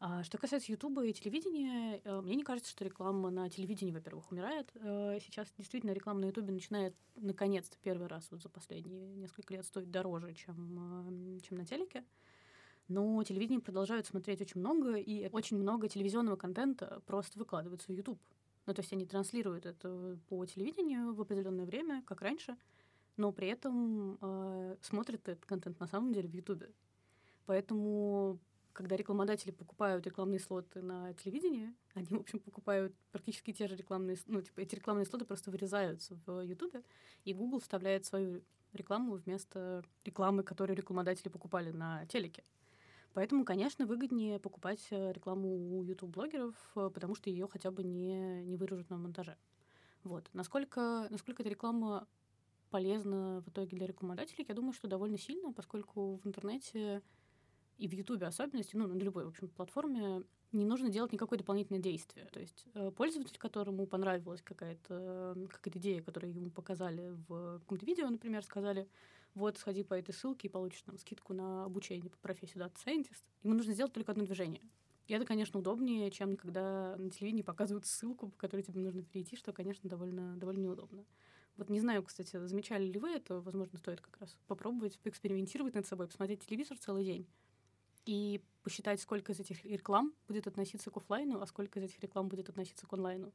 [0.00, 4.30] А что касается Ютуба и телевидения, э, мне не кажется, что реклама на телевидении, во-первых,
[4.32, 4.70] умирает.
[4.74, 9.64] Э, сейчас действительно реклама на Ютубе начинает наконец-то первый раз вот за последние несколько лет
[9.64, 12.04] стоить дороже, чем, чем на телеке.
[12.88, 18.20] Но телевидение продолжают смотреть очень много, и очень много телевизионного контента просто выкладывается в YouTube.
[18.66, 22.56] Ну, то есть они транслируют это по телевидению в определенное время, как раньше,
[23.16, 26.64] но при этом э, смотрят этот контент на самом деле в YouTube.
[27.46, 28.38] Поэтому
[28.74, 34.18] когда рекламодатели покупают рекламные слоты на телевидении, они, в общем, покупают практически те же рекламные,
[34.26, 36.82] ну, типа, эти рекламные слоты просто вырезаются в Ютубе,
[37.24, 42.42] и Google вставляет свою рекламу вместо рекламы, которую рекламодатели покупали на телеке.
[43.14, 48.42] Поэтому, конечно, выгоднее покупать э, рекламу у YouTube-блогеров, э, потому что ее хотя бы не,
[48.42, 49.36] не вырежут на монтаже.
[50.02, 50.28] Вот.
[50.32, 52.08] Насколько, насколько эта реклама
[52.70, 57.02] полезна в итоге для рекламодателей, я думаю, что довольно сильно, поскольку в интернете
[57.78, 61.80] и в Ютубе особенности, ну, на любой, в общем, платформе, не нужно делать никакое дополнительное
[61.80, 62.26] действие.
[62.26, 68.08] То есть э, пользователь, которому понравилась какая-то какая идея, которую ему показали в каком-то видео,
[68.08, 68.88] например, сказали,
[69.34, 73.24] вот, сходи по этой ссылке и получишь там скидку на обучение по профессии Data Scientist.
[73.42, 74.62] Ему нужно сделать только одно движение.
[75.08, 79.36] И это, конечно, удобнее, чем когда на телевидении показывают ссылку, по которой тебе нужно перейти,
[79.36, 81.04] что, конечно, довольно, довольно неудобно.
[81.56, 85.86] Вот не знаю, кстати, замечали ли вы это, возможно, стоит как раз попробовать, поэкспериментировать над
[85.86, 87.26] собой, посмотреть телевизор целый день
[88.06, 92.28] и посчитать, сколько из этих реклам будет относиться к офлайну, а сколько из этих реклам
[92.28, 93.32] будет относиться к онлайну.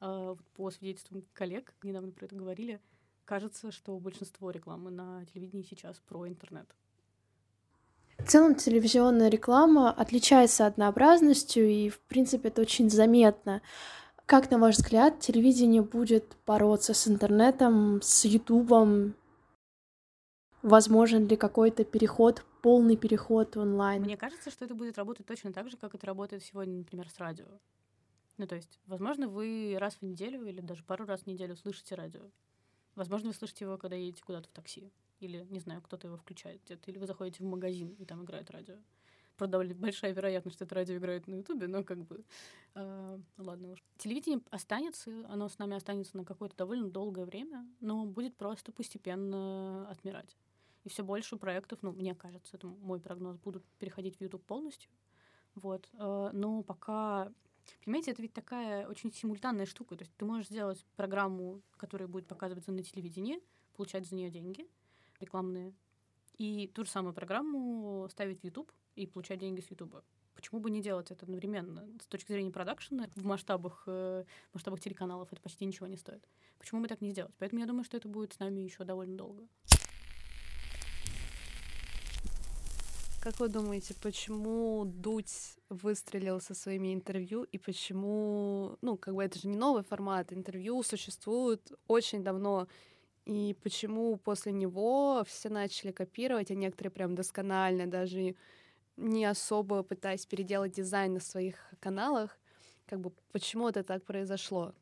[0.00, 2.80] А, по свидетельствам коллег, недавно про это говорили,
[3.24, 6.74] кажется, что большинство рекламы на телевидении сейчас про интернет.
[8.18, 13.62] В целом телевизионная реклама отличается однообразностью, и, в принципе, это очень заметно.
[14.26, 19.14] Как, на ваш взгляд, телевидение будет бороться с интернетом, с Ютубом?
[20.62, 24.02] Возможен ли какой-то переход полный переход онлайн.
[24.02, 27.18] Мне кажется, что это будет работать точно так же, как это работает сегодня, например, с
[27.18, 27.46] радио.
[28.38, 31.94] Ну, то есть, возможно, вы раз в неделю или даже пару раз в неделю слышите
[31.96, 32.22] радио.
[32.94, 34.90] Возможно, вы слышите его, когда едете куда-то в такси.
[35.20, 36.90] Или, не знаю, кто-то его включает где-то.
[36.90, 38.76] Или вы заходите в магазин, и там играет радио.
[39.36, 42.24] Правда, большая вероятность, что это радио играет на Ютубе, но как бы...
[42.74, 43.82] Э, ладно уж.
[43.98, 49.88] Телевидение останется, оно с нами останется на какое-то довольно долгое время, но будет просто постепенно
[49.90, 50.36] отмирать.
[50.84, 54.90] И все больше проектов, ну, мне кажется, это мой прогноз, будут переходить в YouTube полностью.
[55.54, 55.88] Вот.
[55.94, 57.32] Э, но пока
[57.84, 59.96] Понимаете, это ведь такая очень симультанная штука.
[59.96, 63.40] То есть ты можешь сделать программу, которая будет показываться на телевидении,
[63.76, 64.66] получать за нее деньги
[65.20, 65.72] рекламные,
[66.38, 70.02] и ту же самую программу ставить в YouTube и получать деньги с YouTube.
[70.34, 71.86] Почему бы не делать это одновременно?
[72.00, 76.26] С точки зрения продакшена в масштабах, э, масштабах телеканалов это почти ничего не стоит.
[76.58, 77.32] Почему бы так не сделать?
[77.38, 79.46] Поэтому я думаю, что это будет с нами еще довольно долго.
[83.22, 89.38] Как вы думаете, почему Дудь выстрелил со своими интервью и почему, ну, как бы это
[89.38, 92.66] же не новый формат, интервью существует очень давно,
[93.24, 98.34] и почему после него все начали копировать, а некоторые прям досконально, даже
[98.96, 102.36] не особо пытаясь переделать дизайн на своих каналах,
[102.86, 104.74] как бы почему это так произошло?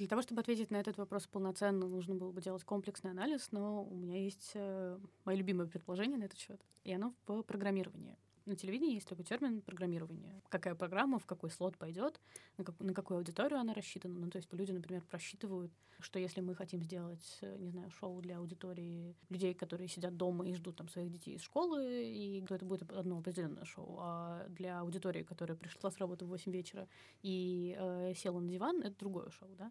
[0.00, 3.84] Для того, чтобы ответить на этот вопрос полноценно, нужно было бы делать комплексный анализ, но
[3.84, 8.16] у меня есть э, мое любимое предположение на этот счет, и оно в программировании.
[8.46, 10.40] На телевидении есть такой термин программирование.
[10.48, 12.18] Какая программа в какой слот пойдет,
[12.56, 14.18] на, как, на какую аудиторию она рассчитана.
[14.18, 18.22] Ну, то есть люди, например, просчитывают, что если мы хотим сделать, э, не знаю, шоу
[18.22, 22.54] для аудитории людей, которые сидят дома и ждут там своих детей из школы, и то
[22.54, 23.98] это будет одно определенное шоу.
[24.00, 26.88] А для аудитории, которая пришла с работы в 8 вечера
[27.20, 29.70] и э, села на диван, это другое шоу, да.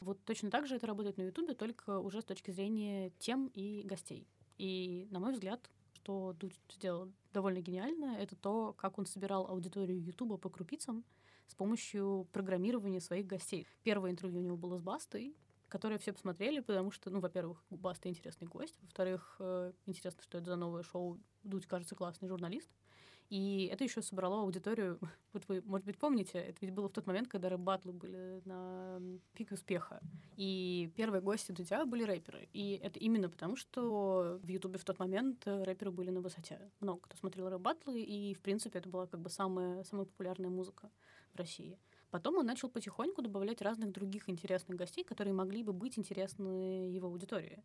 [0.00, 3.82] Вот точно так же это работает на Ютубе, только уже с точки зрения тем и
[3.82, 4.26] гостей.
[4.58, 10.02] И, на мой взгляд, что Дудь сделал довольно гениально, это то, как он собирал аудиторию
[10.02, 11.04] Ютуба по крупицам
[11.46, 13.66] с помощью программирования своих гостей.
[13.82, 15.34] Первое интервью у него было с Бастой,
[15.68, 20.50] которое все посмотрели, потому что, ну, во-первых, Баста интересный гость, во-вторых, э, интересно, что это
[20.50, 21.18] за новое шоу.
[21.42, 22.70] Дудь, кажется, классный журналист.
[23.28, 24.98] И это еще собрало аудиторию.
[25.32, 28.98] Вот вы, может быть, помните, это ведь было в тот момент, когда рэп-батлы были на
[29.34, 30.00] пике успеха.
[30.38, 32.48] И первые гости Дудя были рэперы.
[32.54, 36.58] И это именно потому, что в Ютубе в тот момент рэперы были на высоте.
[36.80, 40.90] Много кто смотрел рэп-батлы, и, в принципе, это была как бы самая, самая популярная музыка
[41.34, 41.78] в России.
[42.10, 47.08] Потом он начал потихоньку добавлять разных других интересных гостей, которые могли бы быть интересны его
[47.08, 47.62] аудитории.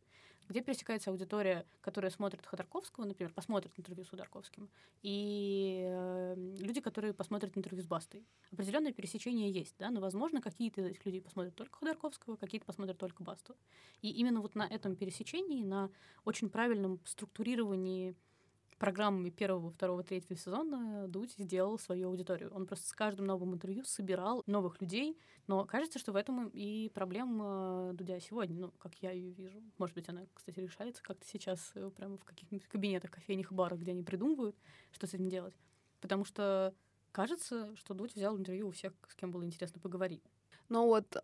[0.52, 4.70] Где пересекается аудитория, которая смотрит Ходорковского, например, посмотрит интервью с Ходорковским,
[5.02, 8.26] и э, люди, которые посмотрят интервью с Бастой.
[8.52, 12.98] Определенное пересечение есть, да, но, возможно, какие-то из этих людей посмотрят только Ходорковского, какие-то посмотрят
[12.98, 13.56] только Басту.
[14.02, 15.90] И именно вот на этом пересечении, на
[16.26, 18.14] очень правильном структурировании
[18.82, 22.52] программами первого, второго, третьего сезона Дудь сделал свою аудиторию.
[22.52, 26.90] Он просто с каждым новым интервью собирал новых людей, но кажется, что в этом и
[26.90, 29.62] проблема Дудя сегодня, ну, как я ее вижу.
[29.78, 33.92] Может быть, она, кстати, решается как-то сейчас э, прямо в каких-нибудь кабинетах, кофейных, барах, где
[33.92, 34.56] они придумывают,
[34.92, 35.54] что с этим делать.
[36.00, 36.74] Потому что
[37.12, 40.24] кажется, что Дудь взял интервью у всех, с кем было интересно поговорить.
[40.72, 41.22] Но вот э,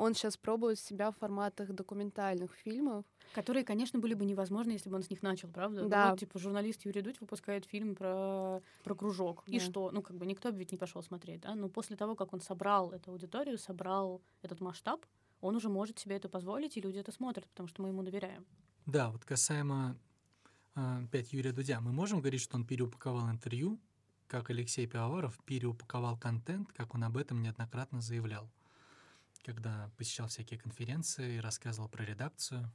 [0.00, 3.04] он сейчас пробует себя в форматах документальных фильмов.
[3.34, 5.86] Которые, конечно, были бы невозможны, если бы он с них начал, правда?
[5.86, 6.04] Да.
[6.04, 9.42] Ну, вот, типа, журналист Юрий Дудь выпускает фильм про, про кружок.
[9.46, 9.52] Да.
[9.52, 9.90] И что?
[9.90, 11.54] Ну, как бы никто бы ведь не пошел смотреть, да?
[11.54, 15.04] Но после того, как он собрал эту аудиторию, собрал этот масштаб,
[15.42, 18.46] он уже может себе это позволить, и люди это смотрят, потому что мы ему доверяем.
[18.86, 19.98] Да, вот касаемо
[20.74, 23.78] э, опять Юрия Дудя, мы можем говорить, что он переупаковал интервью,
[24.26, 28.50] как Алексей Пивоваров переупаковал контент, как он об этом неоднократно заявлял,
[29.46, 32.68] когда посещал всякие конференции, рассказывал про редакцию.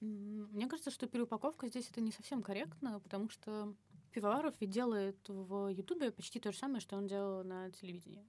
[0.00, 3.74] Мне кажется, что переупаковка здесь это не совсем корректно, потому что
[4.12, 8.26] Пивоваров ведь делает в Ютубе почти то же самое, что он делал на телевидении.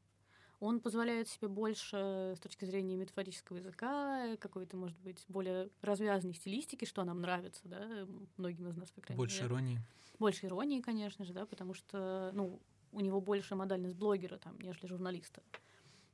[0.61, 6.85] Он позволяет себе больше с точки зрения метафорического языка, какой-то, может быть, более развязанной стилистики,
[6.85, 9.47] что нам нравится, да, многим из нас, по крайней Больше мере.
[9.47, 9.79] иронии.
[10.19, 12.61] Больше иронии, конечно же, да, потому что, ну,
[12.91, 15.41] у него больше модальность блогера, там, нежели журналиста.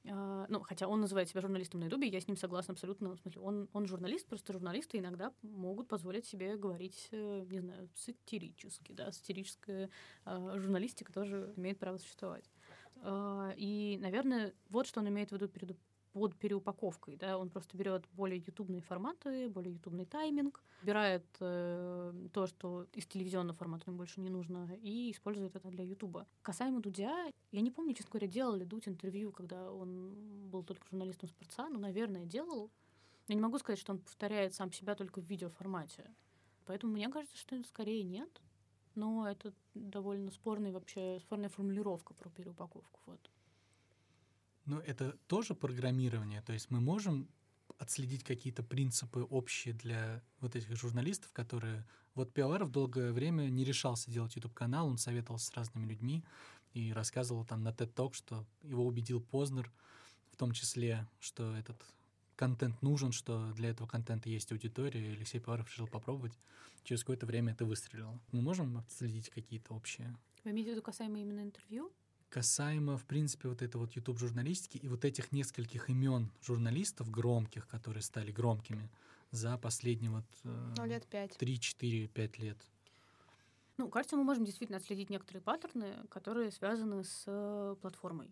[0.08, 3.10] Ну, хотя он называет себя журналистом на Ютубе, я с ним согласна абсолютно.
[3.10, 7.89] В смысле, он, он журналист, просто журналисты иногда могут позволить себе говорить, э, не знаю,
[7.95, 9.89] сатирически, да, сатирическая
[10.26, 12.49] а, журналистика тоже имеет право существовать.
[13.01, 15.49] А, И, наверное, вот что он имеет в виду
[16.18, 22.47] под переупаковкой, да, он просто берет более ютубные форматы, более ютубный тайминг, убирает э, то,
[22.47, 26.26] что из телевизионного формата ему больше не нужно, и использует это для Ютуба.
[26.41, 30.88] Касаемо Дудя, я не помню, честно говоря, делал ли Дудь интервью, когда он был только
[30.89, 32.72] журналистом спорца, но, наверное, делал.
[33.28, 36.09] Я не могу сказать, что он повторяет сам себя только в видеоформате.
[36.65, 38.41] Поэтому мне кажется, что скорее нет.
[38.95, 42.99] Но это довольно спорный вообще, спорная формулировка про переупаковку.
[43.05, 43.30] Вот.
[44.68, 47.28] Но это тоже программирование, то есть мы можем
[47.80, 51.86] отследить какие-то принципы общие для вот этих журналистов, которые...
[52.15, 56.24] Вот Пиаваров долгое время не решался делать YouTube-канал, он советовался с разными людьми
[56.74, 59.72] и рассказывал там на TED Talk, что его убедил Познер,
[60.32, 61.78] в том числе, что этот
[62.36, 66.34] контент нужен, что для этого контента есть аудитория, и Алексей Пиаваров решил попробовать.
[66.84, 68.20] Через какое-то время это выстрелило.
[68.32, 71.91] Мы можем отследить какие-то общие Вы имеете в виду касаемо именно интервью?
[72.30, 78.03] Касаемо, в принципе, вот этой вот YouTube-журналистики и вот этих нескольких имен журналистов громких, которые
[78.03, 78.89] стали громкими
[79.32, 81.38] за последние вот э, Ну, лет пять.
[81.38, 82.57] 3, 4, 5 лет.
[83.78, 88.32] Ну, кажется, мы можем действительно отследить некоторые паттерны, которые связаны с э, платформой.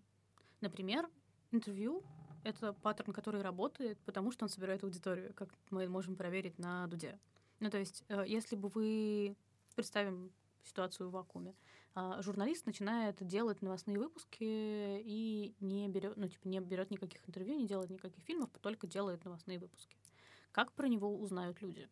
[0.61, 1.07] Например,
[1.51, 2.03] интервью—
[2.43, 7.19] это паттерн, который работает, потому что он собирает аудиторию, как мы можем проверить на Дуде.
[7.59, 9.35] Ну, то есть, э, если бы вы...
[9.75, 10.31] Представим
[10.63, 11.53] ситуацию в вакууме.
[11.95, 17.55] А, Журналист начинает делать новостные выпуски и не берет, ну, типа, не берет никаких интервью,
[17.57, 19.95] не делает никаких фильмов, только делает новостные выпуски.
[20.51, 21.89] Как про него узнают люди?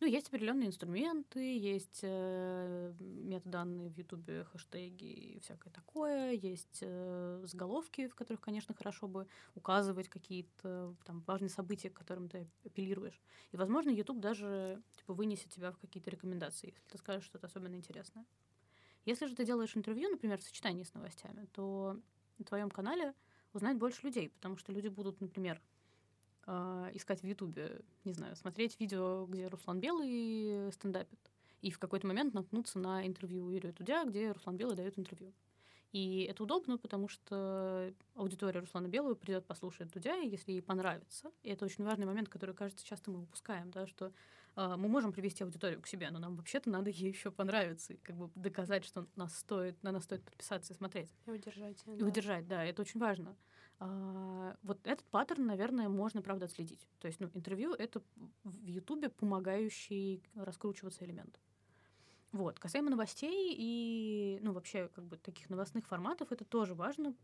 [0.00, 7.42] Ну, есть определенные инструменты, есть э, метаданные в Ютубе, хэштеги и всякое такое, есть э,
[7.44, 9.26] заголовки, в которых, конечно, хорошо бы
[9.56, 13.20] указывать какие-то там важные события, к которым ты апеллируешь.
[13.50, 17.74] И, возможно, Ютуб даже типа вынесет тебя в какие-то рекомендации, если ты скажешь что-то особенно
[17.74, 18.24] интересное.
[19.04, 21.96] Если же ты делаешь интервью, например, в сочетании с новостями, то
[22.38, 23.14] на твоем канале
[23.52, 25.60] узнает больше людей, потому что люди будут, например,
[26.48, 31.20] э, искать в Ютубе, не знаю, смотреть видео, где Руслан Белый стендапит,
[31.60, 35.32] и в какой-то момент наткнуться на интервью Юрия Дудя, где Руслан Белый дает интервью.
[35.92, 41.30] И это удобно, потому что аудитория Руслана Белого придет послушать Дудя, если ей понравится.
[41.42, 44.12] И это очень важный момент, который, кажется, часто мы упускаем, да, что
[44.56, 47.96] э, мы можем привести аудиторию к себе, но нам вообще-то надо ей еще понравиться и
[47.96, 51.10] как бы доказать, что нас стоит, на нас стоит подписаться и смотреть.
[51.26, 51.82] И удержать.
[51.86, 53.34] И удержать, да, это очень важно.
[53.80, 56.88] А, вот этот паттерн, наверное, можно, правда, отследить.
[56.98, 58.02] То есть, ну, интервью— это
[58.44, 61.38] в Ютубе помогающий раскручиваться элемент.
[62.32, 62.58] Вот.
[62.58, 67.14] Касаемо новостей и, ну, вообще, как бы, таких новостных форматов, это тоже важно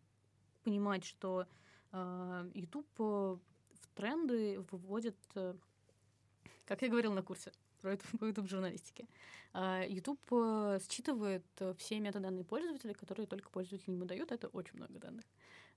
[0.63, 1.47] понимать, что
[1.93, 5.55] а, YouTube э, в тренды выводит, э,
[6.65, 7.53] как я говорила на курсе,
[7.85, 9.07] про YouTube-журналистике.
[9.57, 11.45] А, YouTube э, считывает
[11.79, 14.33] все метаданные пользователя, которые только пользователи ему дают.
[14.33, 15.25] Это очень много данных.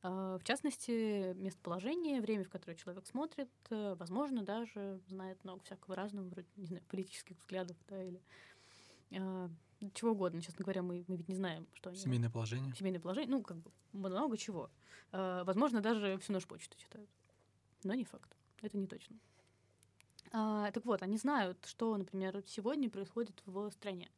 [0.02, 5.96] А, в частности, местоположение, время, в которое человек смотрит, э, возможно, даже знает много всякого
[5.96, 8.20] разного, вроде, не знаю, политических взглядов, да, или
[9.12, 9.50] а,
[9.94, 10.42] чего угодно.
[10.42, 12.00] Честно говоря, мы, мы ведь не знаем, что они...
[12.00, 12.74] Семейное положение.
[12.74, 14.72] Семейное положение, ну, как бы много чего.
[15.12, 17.10] Возможно, даже всю нашу почту читают.
[17.84, 18.36] Но не факт.
[18.64, 19.18] Это не точно.
[20.32, 24.10] А, так вот, они знают, что, например, сегодня происходит в стране.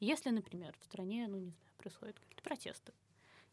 [0.00, 2.92] Если, например, в стране, ну, не знаю, происходят какие-то протесты,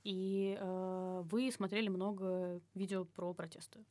[0.03, 3.84] и э, вы смотрели много видео про протесты,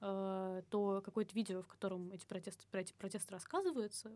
[0.00, 4.10] э, то какое-то видео, в котором эти протесты, про эти протесты рассказываются,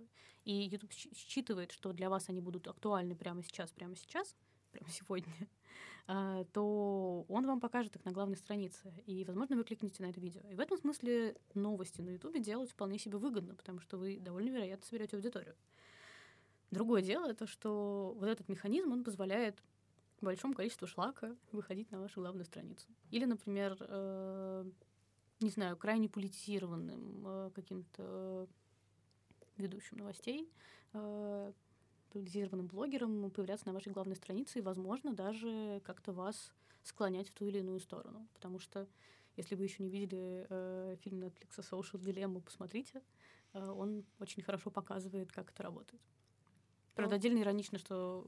[0.45, 4.35] и YouTube считывает, что для вас они будут актуальны прямо сейчас, прямо сейчас,
[4.73, 5.33] прямо сегодня,
[6.07, 8.93] то он вам покажет их на главной странице.
[9.07, 10.41] И, возможно, вы кликнете на это видео.
[10.49, 14.51] И в этом смысле новости на Ютубе делать вполне себе выгодно, потому что вы довольно
[14.51, 15.57] вероятно соберете аудиторию.
[16.71, 19.63] Другое дело это, что вот этот механизм, он позволяет
[20.21, 22.87] большому количеству шлака выходить на вашу главную страницу.
[23.11, 24.71] Или, например, э,
[25.41, 28.49] не знаю, крайне политизированным э, каким-то
[29.57, 30.51] ведущим новостей
[30.93, 31.53] э,
[32.17, 36.53] популяризированным блогером появляться на вашей главной странице и, возможно, даже как-то вас
[36.83, 38.27] склонять в ту или иную сторону.
[38.35, 38.87] Потому что,
[39.37, 43.03] если вы еще не видели э, фильм Netflix Social Dilemma, посмотрите.
[43.53, 46.01] Э, он очень хорошо показывает, как это работает.
[46.95, 48.25] Правда, отдельно иронично, что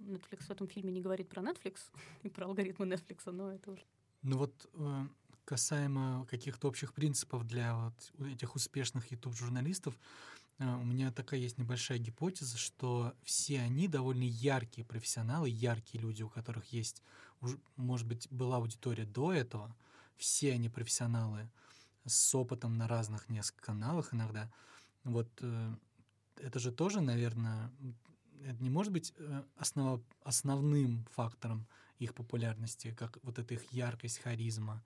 [0.00, 1.90] Netflix в этом фильме не говорит про Netflix
[2.22, 3.84] и про алгоритмы Netflix, но это уже...
[4.22, 5.06] Ну вот э,
[5.46, 9.98] касаемо каких-то общих принципов для вот этих успешных YouTube-журналистов,
[10.60, 16.28] у меня такая есть небольшая гипотеза, что все они довольно яркие профессионалы, яркие люди, у
[16.28, 17.02] которых есть,
[17.76, 19.74] может быть, была аудитория до этого,
[20.16, 21.50] все они профессионалы
[22.04, 24.52] с опытом на разных нескольких каналах иногда.
[25.04, 25.74] Вот э,
[26.36, 27.72] это же тоже, наверное,
[28.44, 31.66] это не может быть э, основ, основным фактором
[31.98, 34.82] их популярности, как вот эта их яркость, харизма.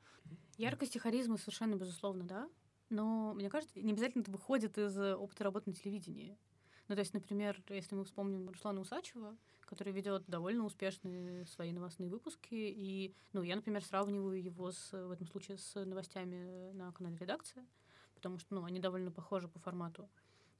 [0.57, 2.49] Яркость и харизма совершенно безусловно, да.
[2.95, 6.39] Но мне кажется, не обязательно это выходит из э, опыта работы на телевидении.
[6.87, 12.09] Ну, то есть, например, если мы вспомним Руслана Усачева, который ведет довольно успешные свои новостные
[12.09, 17.17] выпуски, и, ну, я, например, сравниваю его с, в этом случае с новостями на канале
[17.17, 17.67] «Редакция»,
[18.15, 20.09] потому что, ну, они довольно похожи по формату.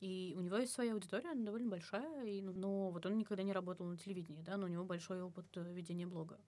[0.01, 3.45] И у него есть своя аудитория, она довольно большая, и, ну, но вот он никогда
[3.45, 6.41] не работал на телевидении, да, но у него большой опыт э, ведения блога.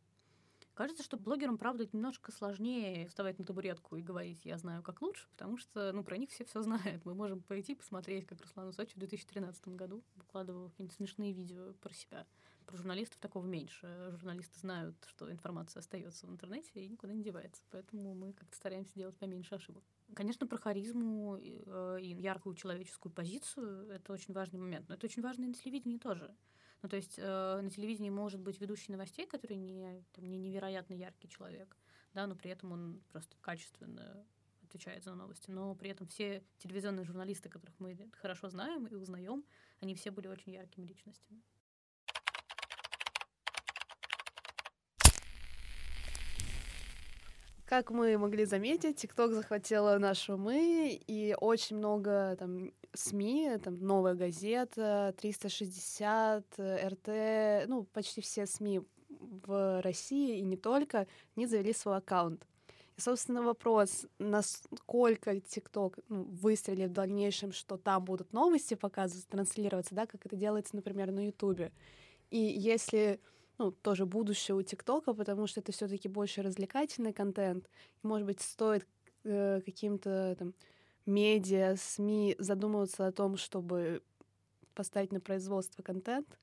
[0.77, 5.27] Кажется, что блогерам, правда, немножко сложнее вставать на табуретку и говорить «я знаю, как лучше»,
[5.31, 7.03] потому что, ну, про них все все знают.
[7.07, 11.95] Мы можем пойти посмотреть, как Руслан Усачев в 2013 году выкладывал какие-нибудь смешные видео про
[11.95, 12.27] себя.
[12.66, 13.89] Про журналистов такого меньше.
[14.11, 17.62] Журналисты знают, что информация остается в интернете и никуда не девается.
[17.70, 19.83] Поэтому мы как-то стараемся делать поменьше ошибок.
[20.14, 24.91] Конечно, про харизму э, и яркую человеческую позицию— это очень важный момент.
[24.91, 26.37] Но это очень важно и на телевидении тоже.
[26.87, 30.95] Ну, то есть э, на телевидении может быть ведущий новостей, который не, там, не невероятно
[30.95, 31.76] яркий человек,
[32.14, 34.24] да, но при этом он просто качественно
[34.62, 35.51] отвечает за новости.
[35.51, 39.45] Но при этом все телевизионные журналисты, которых мы хорошо знаем и узнаем,
[39.80, 41.43] они все были очень яркими личностями.
[47.67, 54.14] Как мы могли заметить, ТикТок захватила наши умы, и очень много там СМИ, там «Новая
[54.14, 61.97] газета», 360, РТ, ну, почти все СМИ в России и не только, они завели свой
[61.97, 62.47] аккаунт.
[62.97, 69.97] И, собственно, вопрос, насколько ТикТок ну, выстрелит в дальнейшем, что там будут новости показываться, транслироваться,
[69.97, 71.73] да, как это делается, например, на Ютубе.
[72.31, 73.19] И если
[73.59, 77.69] ну, тоже будущее у ТикТока, потому что это все таки больше развлекательный контент.
[78.03, 78.87] И, может быть, стоит
[79.25, 80.55] э, каким-то там
[81.07, 84.03] медиа, СМИ задумываться о том, чтобы
[84.75, 86.39] поставить на производство контент,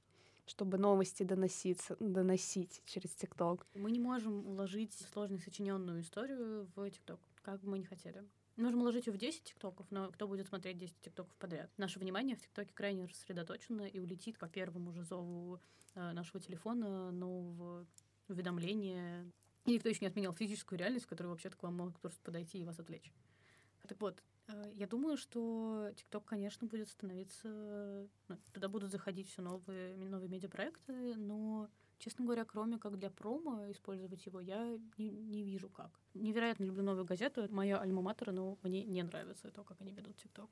[0.46, 3.66] чтобы новости доноситься, доносить через ТикТок.
[3.76, 8.24] Мы не можем уложить сложно сочиненную историю в ТикТок, как бы мы ни хотели.
[8.56, 11.72] Можем уложить ее в 10 тиктоков, но кто будет смотреть 10 тиктоков подряд?
[11.78, 15.60] Наше внимание в тиктоке крайне рассредоточено и улетит по первому же зову
[15.96, 17.88] э, нашего телефона нового
[18.28, 19.26] уведомления.
[19.66, 22.60] И никто еще не отменял физическую реальность, в которой вообще-то к вам может просто подойти
[22.60, 23.12] и вас отвлечь.
[23.88, 28.08] Так вот, э, я думаю, что ТикТок, конечно, будет становиться...
[28.28, 31.70] Ну, туда будут заходить все новые, новые медиапроекты, но
[32.04, 35.90] Честно говоря, кроме как для промо использовать его, я не, не вижу как.
[36.14, 40.18] Невероятно люблю новую газету, это моя альма-матер, но мне не нравится то, как они ведут
[40.18, 40.50] ТикТок.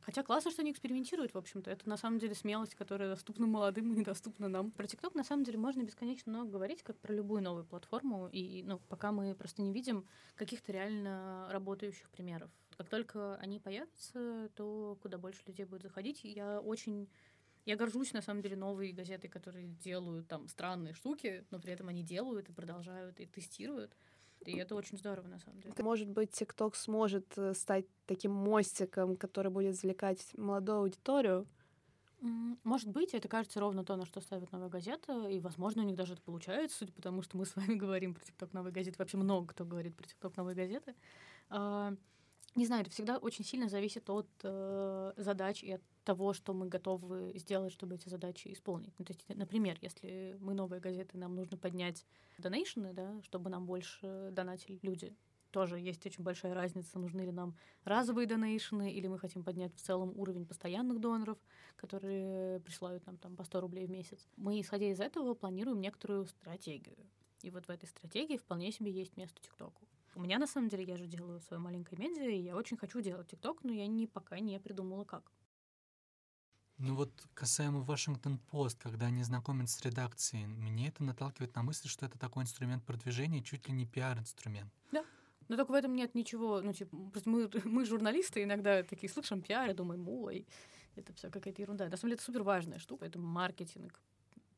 [0.00, 1.70] Хотя классно, что они экспериментируют, в общем-то.
[1.70, 4.70] Это на самом деле смелость, которая доступна молодым и недоступна нам.
[4.70, 8.30] Про ТикТок на самом деле можно бесконечно много говорить, как про любую новую платформу.
[8.32, 12.50] И ну, пока мы просто не видим каких-то реально работающих примеров.
[12.78, 16.24] Как только они появятся, то куда больше людей будет заходить.
[16.24, 17.10] Я очень
[17.64, 21.88] я горжусь, на самом деле, новой газетой, которые делают там странные штуки, но при этом
[21.88, 23.96] они делают и продолжают, и тестируют.
[24.44, 25.74] И это очень здорово, на самом деле.
[25.78, 31.46] Может быть, ТикТок сможет э, стать таким мостиком, который будет завлекать молодую аудиторию?
[32.20, 35.96] Может быть, это кажется ровно то, на что ставит новая газета, и, возможно, у них
[35.96, 38.96] даже это получается, судя по тому, что мы с вами говорим про ТикТок новой газеты.
[38.98, 40.94] Вообще много кто говорит про ТикТок новой газеты.
[41.50, 41.94] А,
[42.54, 46.68] не знаю, это всегда очень сильно зависит от э, задач и от того, что мы
[46.68, 48.94] готовы сделать, чтобы эти задачи исполнить.
[48.98, 52.06] Ну, то есть, например, если мы новые газеты, нам нужно поднять
[52.38, 55.16] донейшены, да, чтобы нам больше донатили люди.
[55.50, 59.80] Тоже есть очень большая разница, нужны ли нам разовые донейшены, или мы хотим поднять в
[59.80, 61.38] целом уровень постоянных доноров,
[61.76, 64.28] которые присылают нам там по 100 рублей в месяц.
[64.36, 66.96] Мы, исходя из этого, планируем некоторую стратегию.
[67.42, 69.86] И вот в этой стратегии вполне себе есть место ТикТоку.
[70.16, 73.00] У меня, на самом деле, я же делаю свое маленькое медиа, и я очень хочу
[73.00, 75.30] делать ТикТок, но я не, пока не придумала, как.
[76.78, 82.04] Ну вот касаемо Вашингтон-Пост, когда они знакомятся с редакцией, мне это наталкивает на мысль, что
[82.06, 84.72] это такой инструмент продвижения, чуть ли не пиар-инструмент.
[84.90, 85.04] Да.
[85.48, 89.40] Но только в этом нет ничего, ну, типа, просто мы, мы журналисты, иногда такие слышим
[89.40, 90.46] пиар и думаем, ой,
[90.96, 91.88] это все какая-то ерунда.
[91.88, 94.00] На самом деле это супер важная штука, это маркетинг,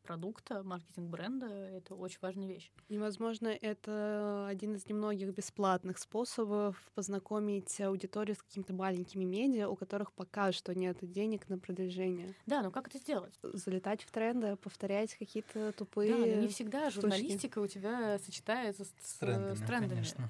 [0.06, 1.46] продукта, маркетинг бренда—
[1.76, 2.70] это очень важная вещь.
[2.88, 9.76] И, возможно, это один из немногих бесплатных способов познакомить аудиторию с какими-то маленькими медиа, у
[9.76, 12.34] которых пока что нет денег на продвижение.
[12.46, 13.38] Да, но как это сделать?
[13.42, 17.00] Залетать в тренды, повторять какие-то тупые Да, но не всегда штучки.
[17.00, 19.54] журналистика у тебя сочетается с, с трендами.
[19.54, 19.88] С трендами.
[19.90, 20.28] Конечно.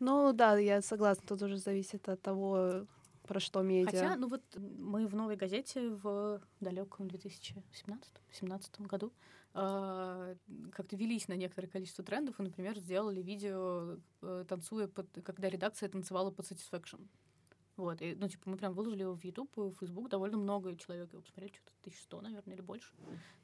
[0.00, 2.86] Ну да, я согласна, тут уже зависит от того,
[3.30, 3.86] про что медиа.
[3.86, 9.12] Хотя, ну вот мы в новой газете в далеком 2017-2017 году
[9.54, 10.34] э,
[10.72, 15.88] как-то велись на некоторое количество трендов и, например, сделали видео, э, танцуя, под, когда редакция
[15.88, 17.06] танцевала под Satisfaction.
[17.76, 21.12] Вот, и, ну, типа, мы прям выложили его в YouTube в Facebook, довольно много человек
[21.12, 22.92] его посмотрели, что-то 1100, наверное, или больше.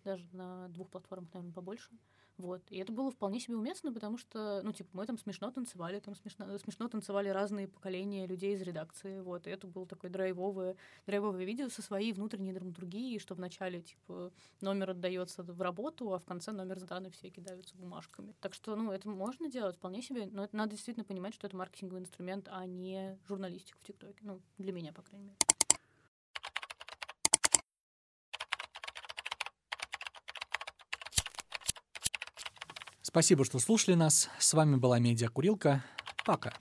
[0.02, 1.92] Даже на двух платформах, наверное, побольше.
[2.38, 2.62] Вот.
[2.70, 6.14] И это было вполне себе уместно, потому что, ну, типа, мы там смешно танцевали, там
[6.14, 9.46] смешно, смешно танцевали разные поколения людей из редакции, вот.
[9.46, 10.76] И это было такое драйвовое,
[11.06, 16.24] драйвовое видео со своей внутренней драматургией, что вначале, типа, номер отдается в работу, а в
[16.24, 18.34] конце номер сдан, и все кидаются бумажками.
[18.40, 21.56] Так что, ну, это можно делать вполне себе, но это надо действительно понимать, что это
[21.56, 24.18] маркетинговый инструмент, а не журналистика в ТикТоке.
[24.22, 25.55] Ну, для меня, по крайней мере.
[33.16, 34.28] Спасибо, что слушали нас.
[34.38, 35.82] С вами была Медиа Курилка.
[36.26, 36.52] Пока.